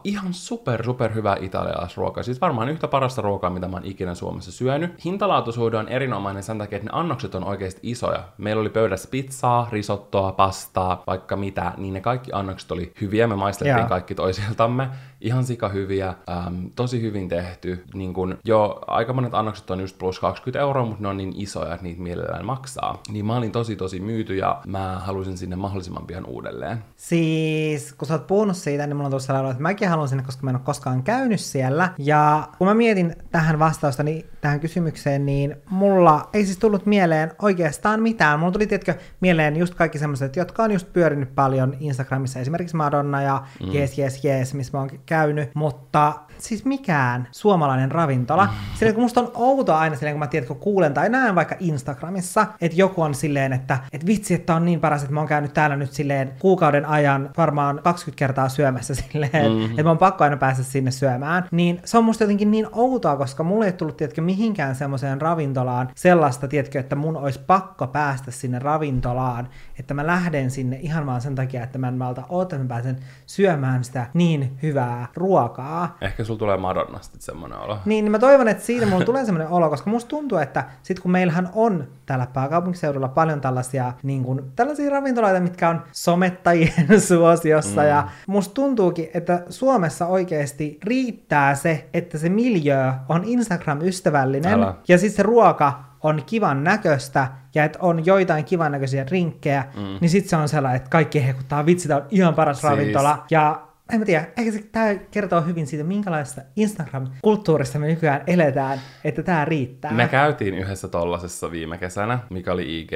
[0.03, 2.23] ihan super, super hyvä italialaisruoka.
[2.23, 5.05] Siis varmaan yhtä parasta ruokaa, mitä mä oon ikinä Suomessa syönyt.
[5.05, 8.23] Hintalaatuisuuden on erinomainen sen takia, että ne annokset on oikeasti isoja.
[8.37, 13.27] Meillä oli pöydässä pizzaa, risottoa, pastaa, vaikka mitä, niin ne kaikki annokset oli hyviä.
[13.27, 13.89] Me maistettiin yeah.
[13.89, 14.89] kaikki toisiltamme.
[15.21, 17.83] Ihan sika hyviä, äm, tosi hyvin tehty.
[17.93, 21.33] Niin kun, jo aika monet annokset on just plus 20 euroa, mutta ne on niin
[21.35, 23.01] isoja, että niitä mielellään maksaa.
[23.11, 26.83] Niin mä olin tosi tosi myyty ja mä haluaisin sinne mahdollisimman pian uudelleen.
[26.95, 30.23] Siis, kun sä oot puhunut siitä, niin mulla on tullut sellainen, että mäkin haluan sinne,
[30.23, 31.93] koska mä en ole koskaan käynyt siellä.
[31.97, 37.31] Ja kun mä mietin tähän vastausta, niin tähän kysymykseen, niin mulla ei siis tullut mieleen
[37.41, 38.39] oikeastaan mitään.
[38.39, 43.21] Mulla tuli, tietkö, mieleen just kaikki semmoiset, jotka on just pyörinyt paljon Instagramissa, esimerkiksi Madonna
[43.21, 43.75] ja mm.
[43.75, 48.45] Yes, Yes, Yes, missä mä oon käynyt, mutta siis mikään suomalainen ravintola.
[48.45, 48.51] Mm.
[48.73, 51.55] Silleen, kun musta on outoa aina silleen, kun mä tiedän, kun kuulen tai näen vaikka
[51.59, 55.29] Instagramissa, että joku on silleen, että, että vitsi, että on niin paras, että mä oon
[55.29, 59.69] käynyt täällä nyt silleen kuukauden ajan varmaan 20 kertaa syömässä silleen, mm-hmm.
[59.69, 61.47] että mä oon pakko aina päästä sinne syömään.
[61.51, 65.89] Niin se on musta jotenkin niin outoa, koska mulle ei tullut, tiedätkö, mihinkään semmoiseen ravintolaan
[65.95, 71.21] sellaista, tiedätkö, että mun olisi pakko päästä sinne ravintolaan, että mä lähden sinne ihan vaan
[71.21, 75.97] sen takia, että mä en malta oota, että mä pääsen syömään sitä niin hyvää ruokaa.
[76.01, 77.77] Ehkä sulla tulee Madonnasta semmoinen olo.
[77.85, 80.99] Niin, niin mä toivon, että siitä mulla tulee semmoinen olo, koska musta tuntuu, että sit
[80.99, 87.81] kun meillähän on täällä pääkaupunkiseudulla paljon tällaisia, niin kuin, tällaisia ravintoloita, mitkä on somettajien suosiossa,
[87.81, 87.87] mm.
[87.87, 94.73] ja musta tuntuukin, että Suomessa oikeasti riittää se, että se miljö on Instagram-ystävällinen, Älä.
[94.87, 99.83] ja sitten se ruoka on kivan näköistä ja että on joitain kivan näköisiä rinkkejä, mm.
[100.01, 102.71] niin sitten se on sellainen, että kaikki hehkuttaa, vitsi, tämä on ihan paras siis...
[102.71, 103.25] ravintola.
[103.31, 108.81] Ja en mä tiedä, ehkä se, tämä kertoo hyvin siitä, minkälaista Instagram-kulttuurista me nykyään eletään,
[109.03, 109.91] että tämä riittää.
[109.91, 112.91] Me käytiin yhdessä tollasessa viime kesänä, mikä oli IG,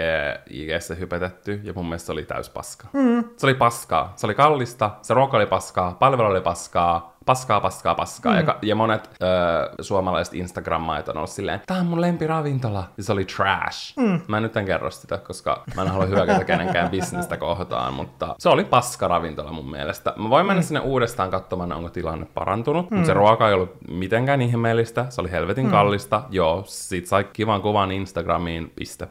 [0.49, 2.87] IGssä hypetetty, ja mun mielestä se oli täys paska.
[2.93, 3.23] Mm.
[3.37, 4.13] Se oli paskaa.
[4.15, 8.33] Se oli kallista, se ruoka oli paskaa, palvelu oli paskaa, paskaa, paskaa, paskaa.
[8.33, 8.47] Mm.
[8.47, 12.83] Ja, ja monet ö, suomalaiset Instagram-maat on ollut silleen, tää on mun lempiravintola.
[12.97, 13.97] Ja se oli trash.
[13.97, 14.21] Mm.
[14.27, 18.35] Mä en nyt en kerro sitä, koska mä en halua hyökätä kenenkään bisnestä kohtaan, mutta
[18.39, 20.13] se oli paska ravintola mun mielestä.
[20.17, 20.65] Mä voin mennä mm.
[20.65, 22.95] sinne uudestaan katsomaan, onko tilanne parantunut, mm.
[22.95, 25.05] mutta se ruoka ei ollut mitenkään ihmeellistä.
[25.09, 25.71] Se oli helvetin mm.
[25.71, 26.21] kallista.
[26.29, 29.07] Joo, sit sai kivan kuvan Instagramiin, piste.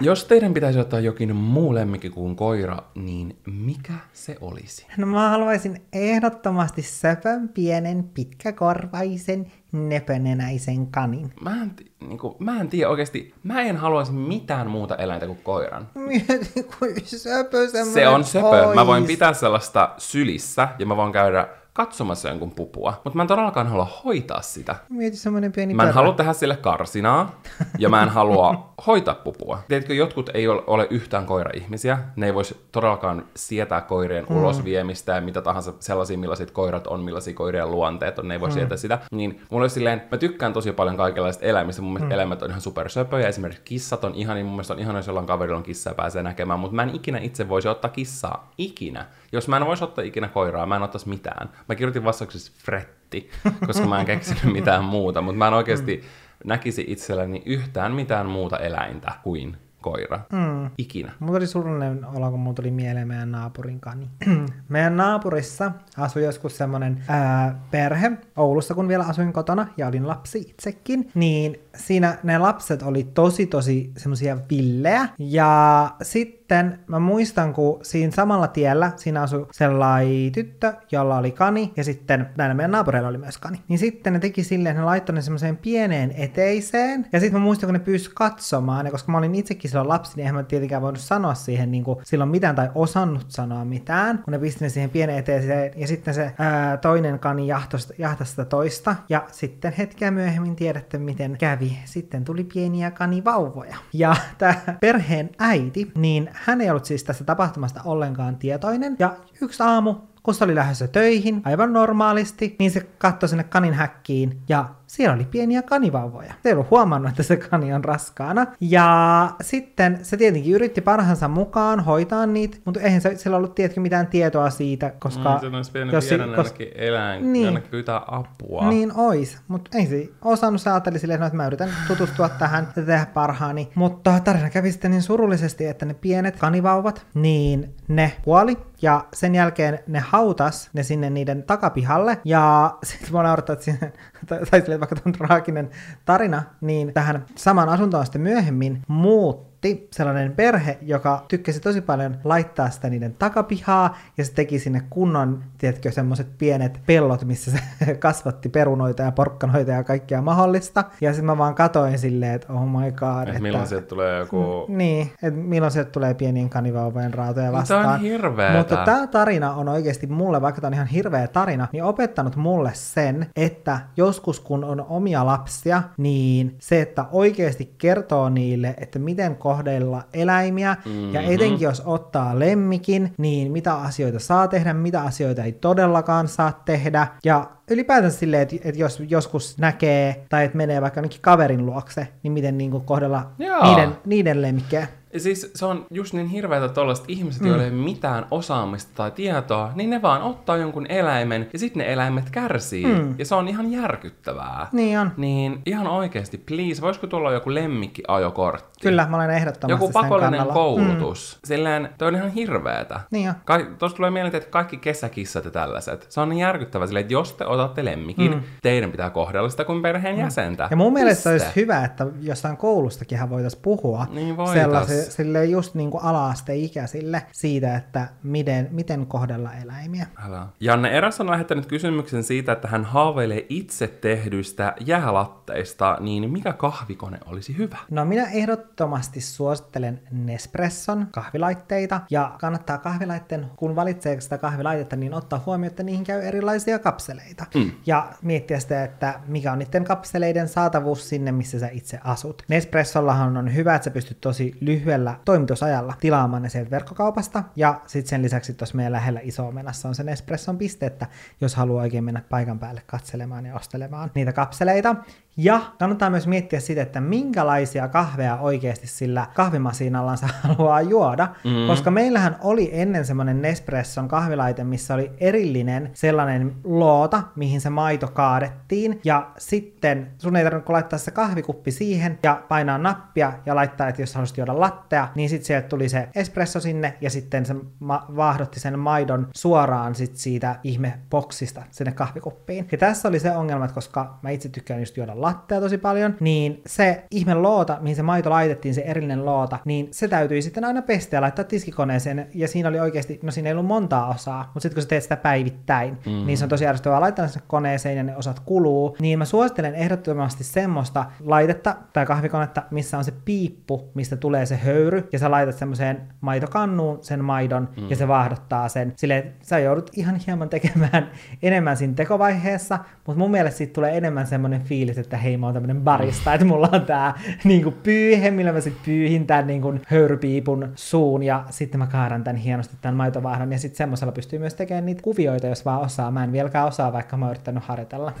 [0.00, 4.86] Jos teidän pitäisi ottaa jokin muu lemmikki kuin koira, niin mikä se olisi?
[4.96, 11.32] No mä haluaisin ehdottomasti söpön, pienen, pitkäkorvaisen, nepönenäisen kanin.
[11.40, 15.38] Mä en, t- niinku, mä en tiedä oikeasti, mä en haluaisi mitään muuta eläintä kuin
[15.42, 15.88] koiran.
[16.78, 18.46] Kuin söpö Se on söpö.
[18.46, 18.74] Ois.
[18.74, 23.28] Mä voin pitää sellaista sylissä ja mä voin käydä katsomassa jonkun pupua, mutta mä en
[23.28, 24.76] todellakaan halua hoitaa sitä.
[24.88, 27.40] Mieti semmoinen pieni Mä en halua tehdä sille karsinaa,
[27.78, 29.58] ja mä en halua hoitaa pupua.
[29.68, 34.36] Tiedätkö, jotkut ei ole yhtään koira-ihmisiä, ne ei voisi todellakaan sietää koirien mm.
[34.36, 38.48] ulosviemistä ja mitä tahansa sellaisia, millaiset koirat on, millaisia koirien luonteet on, ne ei voi
[38.48, 38.52] mm.
[38.52, 38.98] sietää sitä.
[39.10, 42.12] Niin mulla on silleen, mä tykkään tosi paljon kaikenlaista eläimistä, mun mielestä mm.
[42.12, 45.56] eläimet on ihan supersöpöjä, esimerkiksi kissat on ihan, mun mielestä on ihan, jos jollain kaverilla
[45.56, 49.06] on kissa ja pääsee näkemään, mutta mä en ikinä itse voisi ottaa kissaa, ikinä.
[49.32, 51.50] Jos mä en voisi ottaa ikinä koiraa, mä en ottaisi mitään.
[51.68, 53.30] Mä kirjoitin vastauksessa fretti,
[53.66, 56.08] koska mä en keksinyt mitään muuta, mutta mä en oikeasti mm.
[56.44, 60.20] näkisi itselleni yhtään mitään muuta eläintä kuin koira.
[60.32, 60.70] Mm.
[60.78, 61.12] Ikinä.
[61.18, 64.08] Mulla oli surullinen olo, kun mulla tuli mieleen meidän naapurin kani.
[64.68, 70.38] meidän naapurissa asui joskus semmoinen ää, perhe Oulussa, kun vielä asuin kotona ja olin lapsi
[70.38, 71.10] itsekin.
[71.14, 75.08] Niin siinä ne lapset oli tosi tosi semmoisia villejä.
[75.18, 81.72] Ja sitten mä muistan, kun siinä samalla tiellä siinä asui sellainen tyttö, jolla oli kani,
[81.76, 83.60] ja sitten näillä meidän naapureilla oli myös kani.
[83.68, 87.44] Niin sitten ne teki silleen, että ne laittoi ne semmoiseen pieneen eteiseen, ja sitten mä
[87.44, 90.42] muistan, kun ne pyysi katsomaan, ja koska mä olin itsekin silloin lapsi, niin eihän mä
[90.42, 94.64] tietenkään voinut sanoa siihen niin kuin silloin mitään tai osannut sanoa mitään, kun ne pisti
[94.64, 99.72] ne siihen pieneen eteiseen, ja sitten se ää, toinen kani jahtasi sitä toista, ja sitten
[99.72, 103.76] hetkeä myöhemmin tiedätte, miten kävi sitten tuli pieniä kanivauvoja.
[103.92, 108.96] Ja tämä perheen äiti, niin hän ei ollut siis tästä tapahtumasta ollenkaan tietoinen.
[108.98, 113.74] Ja yksi aamu, kun se oli lähdössä töihin aivan normaalisti, niin se katsoi sinne kanin
[113.74, 116.34] häkkiin ja siellä oli pieniä kanivauvoja.
[116.42, 118.46] Se ei ollut huomannut, että se kani on raskaana.
[118.60, 123.82] Ja sitten se tietenkin yritti parhaansa mukaan hoitaa niitä, mutta eihän se, sillä ollut tietenkin
[123.82, 125.34] mitään tietoa siitä, koska...
[125.34, 126.54] Mm, se olisi pieni jos viedä kos...
[126.74, 128.68] eläin, niin, pyytää apua.
[128.68, 130.62] Niin ois, mutta ei se osannut.
[130.62, 133.68] Se ajatteli silleen, että mä yritän tutustua tähän ja tehdä parhaani.
[133.74, 139.34] Mutta tarina kävi sitten niin surullisesti, että ne pienet kanivauvat, niin ne kuoli ja sen
[139.34, 142.18] jälkeen ne hautas ne sinne niiden takapihalle.
[142.24, 143.92] Ja sitten mä naurattaa, että sinne,
[144.28, 145.70] tai vaikka on traaginen
[146.04, 152.16] tarina, niin tähän samaan asuntoon sitten myöhemmin muut asutti sellainen perhe, joka tykkäsi tosi paljon
[152.24, 157.94] laittaa sitä niiden takapihaa, ja se teki sinne kunnon, tiedätkö, semmoiset pienet pellot, missä se
[157.94, 160.84] kasvatti perunoita ja porkkanoita ja kaikkea mahdollista.
[161.00, 163.28] Ja sitten mä vaan katoin silleen, että oh my god.
[163.28, 164.66] Et milloin sieltä tulee joku...
[164.68, 167.86] Niin, että milloin sieltä tulee pienien kanivauvojen raatoja Tämä vastaan.
[167.86, 168.58] on hirveetä.
[168.58, 172.70] Mutta tämä tarina on oikeasti mulle, vaikka tämä on ihan hirveä tarina, niin opettanut mulle
[172.74, 179.36] sen, että joskus kun on omia lapsia, niin se, että oikeasti kertoo niille, että miten
[179.48, 181.14] kohdella eläimiä, mm-hmm.
[181.14, 186.62] ja etenkin jos ottaa lemmikin, niin mitä asioita saa tehdä, mitä asioita ei todellakaan saa
[186.64, 191.66] tehdä, ja ylipäätänsä silleen, että, että jos joskus näkee, tai että menee vaikka jonnekin kaverin
[191.66, 194.86] luokse, niin miten niin kuin kohdella niiden, niiden lemmikkejä.
[195.16, 199.70] Siis se on just niin hirveätä tollaiset ihmiset, joilla ei ole mitään osaamista tai tietoa,
[199.74, 202.86] niin ne vaan ottaa jonkun eläimen ja sitten ne eläimet kärsii.
[202.86, 203.14] Mm.
[203.18, 204.66] Ja se on ihan järkyttävää.
[204.72, 205.12] Niin on.
[205.16, 208.68] Niin ihan oikeasti, please, voisiko tulla joku lemmikkiajokortti?
[208.82, 210.52] Kyllä, mä olen ehdottomasti Joku sen pakollinen kannalla.
[210.54, 211.38] koulutus.
[211.42, 211.46] Mm.
[211.48, 213.00] Silleen, toi on ihan hirveetä.
[213.10, 213.34] Niin on.
[213.44, 216.06] Ka- Tuossa tulee mieleen, että kaikki kesäkissat ja tällaiset.
[216.08, 218.40] Se on niin järkyttävää silleen, että jos te otatte lemmikin, mm.
[218.62, 220.68] teidän pitää kohdella sitä kuin perheen jäsentä.
[220.70, 221.46] Ja mun mielestä Piste.
[221.46, 224.58] olisi hyvä, että jossain koulustakin voitaisiin puhua Niin voitais.
[225.02, 230.06] Sille just niin kuin ala-asteikäisille siitä, että miten, miten kohdella eläimiä.
[230.26, 230.46] Älä.
[230.60, 237.18] Janne Eräs on lähettänyt kysymyksen siitä, että hän haaveilee itse tehdyistä jäälatteista, niin mikä kahvikone
[237.26, 237.78] olisi hyvä?
[237.90, 245.42] No minä ehdottomasti suosittelen Nespresson kahvilaitteita ja kannattaa kahvilaitteen, kun valitsee sitä kahvilaitetta, niin ottaa
[245.46, 247.46] huomioon, että niihin käy erilaisia kapseleita.
[247.54, 247.70] Mm.
[247.86, 252.42] Ja miettiä sitä, että mikä on niiden kapseleiden saatavuus sinne, missä sä itse asut.
[252.48, 254.54] Nespressollahan on hyvä, että sä pystyt tosi
[254.88, 257.42] lyhyellä toimitusajalla tilaamaan ne sieltä verkkokaupasta.
[257.56, 259.52] Ja sitten sen lisäksi tuossa meidän lähellä iso
[259.84, 261.06] on se Nespresson piste, että
[261.40, 264.96] jos haluaa oikein mennä paikan päälle katselemaan ja ostelemaan niitä kapseleita.
[265.40, 271.66] Ja kannattaa myös miettiä sitä, että minkälaisia kahveja oikeasti sillä kahvimasiinallansa haluaa juoda, mm.
[271.66, 278.08] koska meillähän oli ennen semmoinen Nespresson kahvilaite, missä oli erillinen sellainen loota, mihin se maito
[278.08, 283.88] kaadettiin, ja sitten sun ei tarvinnut laittaa se kahvikuppi siihen ja painaa nappia ja laittaa,
[283.88, 287.54] että jos haluaisit juoda lattea, niin sitten sieltä tuli se espresso sinne ja sitten se
[287.80, 292.68] ma- vaahdotti sen maidon suoraan sit siitä ihme boksista sinne kahvikuppiin.
[292.72, 296.16] Ja tässä oli se ongelma, että koska mä itse tykkään just juoda lattea tosi paljon,
[296.20, 300.64] niin se ihme loota, mihin se maito laitettiin, se erillinen loota, niin se täytyi sitten
[300.64, 304.50] aina pestä ja laittaa tiskikoneeseen, ja siinä oli oikeasti, no siinä ei ollut montaa osaa,
[304.54, 306.26] mutta sitten kun sä teet sitä päivittäin, mm.
[306.26, 309.74] niin se on tosi ärsyttävää laittaa sinne koneeseen ja ne osat kuluu, niin mä suosittelen
[309.74, 315.30] ehdottomasti semmoista laitetta tai kahvikonetta, missä on se piippu, mistä tulee se höyry, ja sä
[315.30, 317.90] laitat semmoiseen maitokannuun sen maidon, mm.
[317.90, 318.92] ja se vaahdottaa sen.
[318.96, 321.10] Silleen, sä joudut ihan hieman tekemään
[321.42, 325.54] enemmän siinä tekovaiheessa, mutta mun mielestä siitä tulee enemmän semmoinen fiilis, että hei mä oon
[325.54, 330.72] tämmönen barista, että mulla on tää niinku pyyhe, millä mä sit pyyhin tän niinku höyrypiipun
[330.74, 334.86] suun, ja sitten mä kaaran tän hienosti tän maitovaahdon, ja sitten semmoisella pystyy myös tekemään
[334.86, 336.10] niitä kuvioita, jos vaan osaa.
[336.10, 338.12] Mä en vieläkään osaa, vaikka mä oon yrittänyt harjoitella.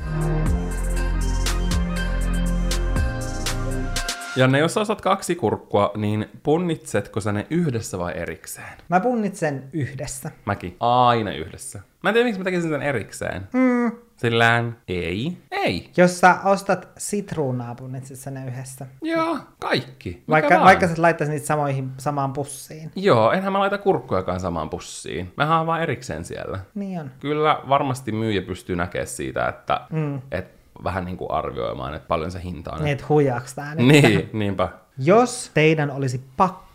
[4.36, 8.78] Janne, jos osaat kaksi kurkkua, niin punnitsetko sä ne yhdessä vai erikseen?
[8.88, 10.30] Mä punnitsen yhdessä.
[10.44, 10.76] Mäkin.
[10.80, 11.80] Aina yhdessä.
[12.02, 13.48] Mä en tiedä, miksi mä tekisin sen erikseen.
[13.52, 13.92] Mm.
[14.16, 15.38] Sillään ei.
[15.50, 15.90] Ei.
[15.96, 18.86] Jos sä ostat sitruunaa, punnitset sä ne yhdessä.
[19.02, 20.10] Joo, kaikki.
[20.10, 20.64] Mikä Vaikka, vaan.
[20.64, 22.90] vaikka sä laittaisit niitä samoihin, samaan pussiin.
[22.96, 25.32] Joo, enhän mä laita kurkkujakaan samaan pussiin.
[25.36, 26.58] Mähän on vaan erikseen siellä.
[26.74, 27.10] Niin on.
[27.20, 30.20] Kyllä varmasti myyjä pystyy näkemään siitä, että mm.
[30.32, 32.78] et vähän niin kuin arvioimaan, että paljon se hinta on.
[32.78, 33.86] Niin, et huijaaks tää nyt?
[33.86, 34.68] Niin, niinpä.
[34.98, 36.67] Jos teidän olisi pakko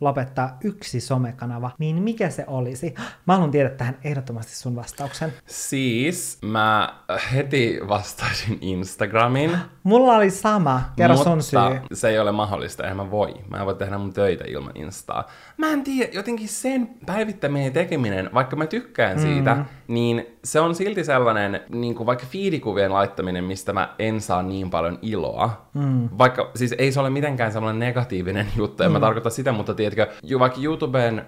[0.00, 2.94] lopettaa yksi somekanava, niin mikä se olisi?
[3.26, 5.32] Mä haluan tietää tähän ehdottomasti sun vastauksen.
[5.46, 6.94] Siis mä
[7.34, 9.58] heti vastaisin Instagramin.
[9.82, 10.82] Mulla oli sama.
[10.96, 11.58] Kerro mutta sun syy.
[11.92, 13.34] se ei ole mahdollista, eihän mä voi.
[13.48, 15.26] Mä en voi tehdä mun töitä ilman Instaa.
[15.56, 19.64] Mä en tiedä, jotenkin sen päivittäminen tekeminen, vaikka mä tykkään siitä, mm.
[19.88, 24.70] niin se on silti sellainen, niin kuin vaikka fiidikuvien laittaminen, mistä mä en saa niin
[24.70, 25.66] paljon iloa.
[25.74, 26.08] Mm.
[26.18, 28.92] Vaikka, siis ei se ole mitenkään sellainen negatiivinen juttu, en mm.
[28.92, 31.26] mä tarkoita sitä, mutta tiedätkö, vaikka YouTuben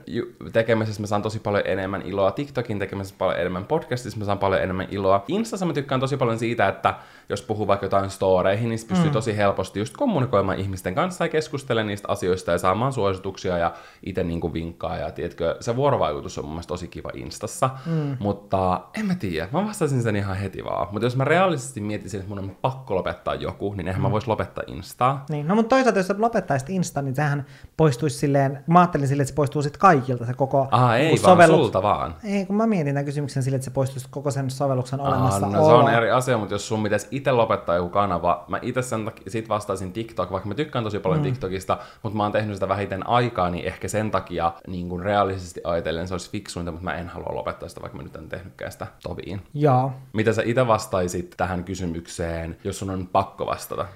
[0.52, 4.62] tekemisessä mä saan tosi paljon enemmän iloa, TikTokin tekemisessä paljon enemmän, podcastissa mä saan paljon
[4.62, 5.24] enemmän iloa.
[5.28, 6.94] Instassa mä tykkään tosi paljon siitä, että
[7.28, 9.12] jos puhuu vaikka jotain storeihin, niin se pystyy mm.
[9.12, 13.72] tosi helposti just kommunikoimaan ihmisten kanssa ja keskustelemaan niistä asioista ja saamaan suosituksia ja
[14.06, 14.96] itse niinku vinkkaa.
[14.96, 17.70] Ja tiedätkö, se vuorovaikutus on mun mielestä tosi kiva Instassa.
[17.86, 18.16] Mm.
[18.18, 20.88] Mutta en mä tiedä, mä vastasin sen ihan heti vaan.
[20.92, 24.06] Mutta jos mä realistisesti mietisin, että mun on pakko lopettaa joku, niin eihän mm.
[24.06, 25.24] mä vois lopettaa Instaa.
[25.30, 27.46] Niin, no mutta toisaalta jos sä lopettaisit Insta, niin sehän
[27.76, 31.06] poistuisi silleen silleen, mä ajattelin silleen, että se poistuu sitten kaikilta se koko Ah, ei
[31.06, 32.14] niinku vaan sulta vaan.
[32.24, 35.46] Ei, kun mä mietin tämän kysymyksen silleen, että se poistuisi koko sen sovelluksen Ah, olemassa
[35.46, 38.82] no se on eri asia, mutta jos sun pitäisi itse lopettaa joku kanava, mä itse
[38.82, 41.24] sen takia, sit vastaisin TikTok, vaikka mä tykkään tosi paljon mm.
[41.24, 45.60] TikTokista, mutta mä oon tehnyt sitä vähiten aikaa, niin ehkä sen takia niin kuin realistisesti
[45.64, 48.72] ajatellen se olisi fiksuinta, mutta mä en halua lopettaa sitä, vaikka mä nyt en tehnytkään
[48.72, 49.40] sitä toviin.
[49.54, 49.92] Joo.
[50.12, 53.86] Mitä sä itse vastaisit tähän kysymykseen, jos sun on pakko vastata?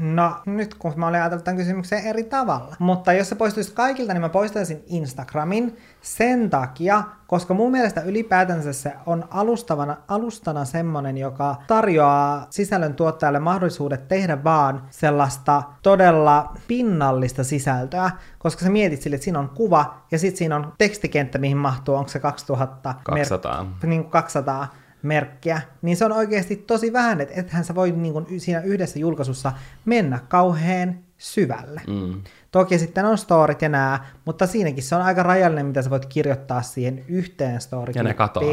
[0.00, 2.76] No, nyt kun mä olin ajatellut tämän kysymyksen eri tavalla.
[2.78, 8.72] Mutta jos se poistuisi kaikilta, niin mä poistaisin Instagramin sen takia, koska mun mielestä ylipäätänsä
[8.72, 17.44] se on alustavana, alustana semmonen, joka tarjoaa sisällön tuottajalle mahdollisuudet tehdä vaan sellaista todella pinnallista
[17.44, 21.56] sisältöä, koska sä mietit sille, että siinä on kuva ja sitten siinä on tekstikenttä, mihin
[21.56, 22.94] mahtuu, onko se 2000?
[23.04, 23.64] 200.
[23.64, 24.68] Mer- niin kuin 200
[25.02, 29.52] merkkiä, niin se on oikeasti tosi vähän, että ethän sä voi niin siinä yhdessä julkaisussa
[29.84, 31.80] mennä kauhean syvälle.
[31.86, 32.22] Mm.
[32.50, 36.06] Toki sitten on storit ja nää, mutta siinäkin se on aika rajallinen, mitä sä voit
[36.06, 38.46] kirjoittaa siihen yhteen story Ja ne katoaa.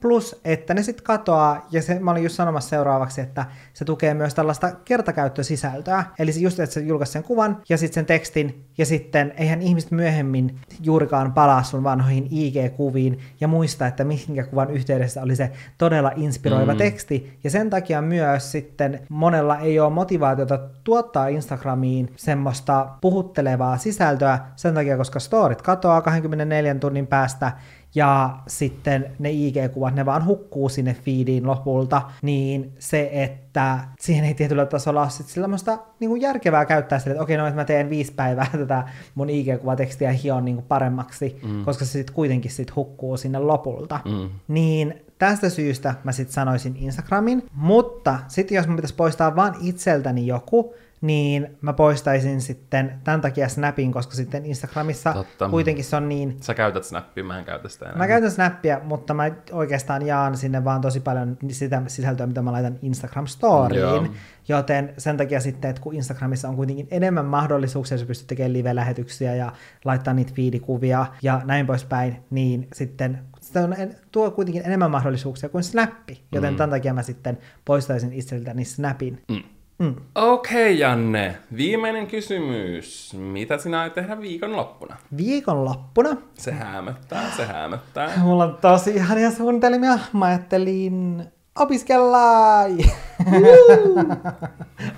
[0.00, 4.14] Plus, että ne sitten katoaa, ja se, mä olin just sanomassa seuraavaksi, että se tukee
[4.14, 6.04] myös tällaista kertakäyttösisältöä.
[6.18, 9.62] Eli se just, että sä julkaiset sen kuvan ja sitten sen tekstin, ja sitten eihän
[9.62, 15.52] ihmiset myöhemmin juurikaan palaa sun vanhoihin IG-kuviin ja muista, että minkä kuvan yhteydessä oli se
[15.78, 16.78] todella inspiroiva mm.
[16.78, 17.38] teksti.
[17.44, 24.74] Ja sen takia myös sitten monella ei ole motivaatiota tuottaa Instagramiin semmoista puhuttelevaa sisältöä sen
[24.74, 27.52] takia, koska storit katoaa 24 tunnin päästä,
[27.96, 34.34] ja sitten ne IG-kuvat, ne vaan hukkuu sinne feediin lopulta, niin se, että siihen ei
[34.34, 37.64] tietyllä tasolla ole sitten sellaista niin kuin järkevää käyttää sille, että okei, no että mä
[37.64, 41.64] teen viisi päivää tätä mun IG-kuvatekstiä hion niin kuin paremmaksi, mm.
[41.64, 44.00] koska se sitten kuitenkin sit hukkuu sinne lopulta.
[44.04, 44.30] Mm.
[44.48, 50.26] Niin tästä syystä mä sitten sanoisin Instagramin, mutta sitten jos mun pitäisi poistaa vaan itseltäni
[50.26, 55.48] joku, niin mä poistaisin sitten tämän takia Snapin, koska sitten Instagramissa Totta.
[55.48, 56.36] kuitenkin se on niin...
[56.40, 57.98] Sä käytät Snappia, mä en käytä sitä enää.
[57.98, 62.52] Mä käytän Snappia, mutta mä oikeastaan jaan sinne vaan tosi paljon sitä sisältöä, mitä mä
[62.52, 64.06] laitan Instagram Storyin, Joo.
[64.48, 69.34] joten sen takia sitten, että kun Instagramissa on kuitenkin enemmän mahdollisuuksia, sä pystyt tekemään live-lähetyksiä
[69.34, 69.52] ja
[69.84, 73.74] laittaa niitä fiidikuvia ja näin poispäin, niin sitten sitä on,
[74.12, 76.56] tuo kuitenkin enemmän mahdollisuuksia kuin Snappi, joten mm.
[76.56, 79.22] tämän takia mä sitten poistaisin itseltäni Snapin.
[79.28, 79.42] Mm.
[79.78, 79.94] Mm.
[80.14, 81.36] Okei, okay, Janne.
[81.56, 83.14] Viimeinen kysymys.
[83.14, 84.96] Mitä sinä aiot tehdä viikonloppuna?
[85.16, 86.16] Viikonloppuna?
[86.34, 88.10] Se hämöttää, se hämöttää.
[88.18, 89.98] Mulla on tosi ihania suunnitelmia.
[90.12, 91.24] Mä ajattelin
[91.58, 92.64] opiskella!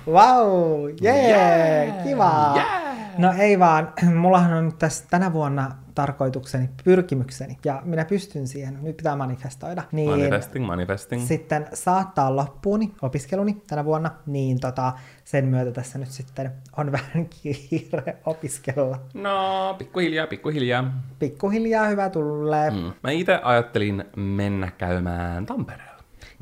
[0.07, 2.53] wow, yeah, yeah, kiva!
[2.55, 2.89] Yeah.
[3.17, 8.79] No ei vaan, mullahan on nyt tässä tänä vuonna tarkoitukseni, pyrkimykseni, ja minä pystyn siihen,
[8.81, 9.83] nyt pitää manifestoida.
[9.91, 11.25] Niin manifesting, manifesting.
[11.25, 14.93] Sitten saattaa loppuuni opiskeluni tänä vuonna, niin tota,
[15.23, 18.99] sen myötä tässä nyt sitten on vähän kiire opiskella.
[19.13, 20.93] No, pikkuhiljaa, pikkuhiljaa.
[21.19, 22.69] Pikkuhiljaa hyvä tulee.
[22.69, 22.93] Mm.
[23.03, 25.88] Mä itse ajattelin mennä käymään Tampereella.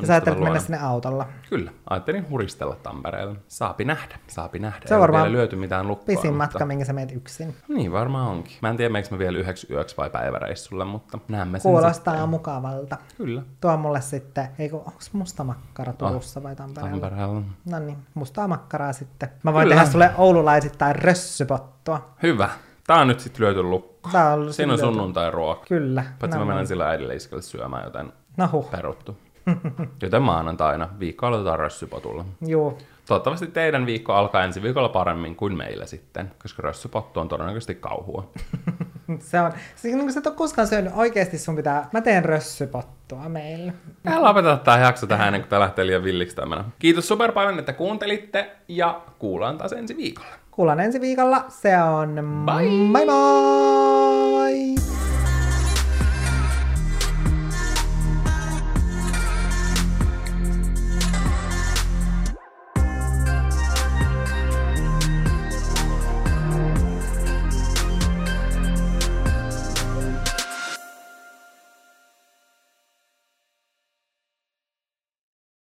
[0.01, 1.27] Ja sä ajattelit mennä sinne autolla.
[1.49, 3.35] Kyllä, ajattelin huristella Tampereella.
[3.47, 4.81] Saapi nähdä, saapi nähdä.
[4.85, 6.05] Se on varmaan vielä lyöty mitään lukkoa.
[6.05, 6.37] Pisin mutta...
[6.37, 7.55] matka, minkä sä meet yksin.
[7.67, 8.57] Niin varmaan onkin.
[8.61, 12.29] Mä en tiedä, meikö mä vielä yhdeksi yöksi vai päiväreissulle, mutta näemme sen Kuulostaa sitten.
[12.29, 12.97] mukavalta.
[13.17, 13.41] Kyllä.
[13.61, 16.99] Tuo mulle sitten, eikö, onko musta makkara Turussa oh, vai Tampereella?
[16.99, 17.41] Tampereella.
[17.65, 19.29] No niin, mustaa makkaraa sitten.
[19.43, 19.75] Mä voin Kyllä.
[19.75, 22.09] tehdä sulle oululaisittain rössypottua.
[22.23, 22.49] Hyvä.
[22.87, 24.09] Tää on nyt sitten lyöty lukko.
[24.11, 25.65] Tää on Siinä on sunnuntai ruoka.
[25.65, 26.03] Kyllä.
[26.19, 28.71] Paitsi mä menen sillä äidille iskelle syömään, joten no huh.
[28.71, 29.17] peruttu.
[30.01, 32.25] Joten maanantaina viikko aloitetaan rössypotulla.
[32.41, 32.77] Joo.
[33.07, 38.29] Toivottavasti teidän viikko alkaa ensi viikolla paremmin kuin meillä sitten, koska rössypottu on todennäköisesti kauhua.
[39.19, 43.29] se on, siis kun sä et ole koskaan syönyt, oikeasti sun pitää, mä teen rössypottua
[43.29, 43.73] meillä.
[44.03, 46.65] Ja lopeta tämä jakso tähän ennen kuin tämä lähtee liian villiksi tämmönen.
[46.79, 50.35] Kiitos super paljon, että kuuntelitte ja kuullaan taas ensi viikolla.
[50.51, 51.45] Kuullaan ensi viikolla.
[51.49, 53.05] Se on bye bye!
[53.05, 55.06] bye.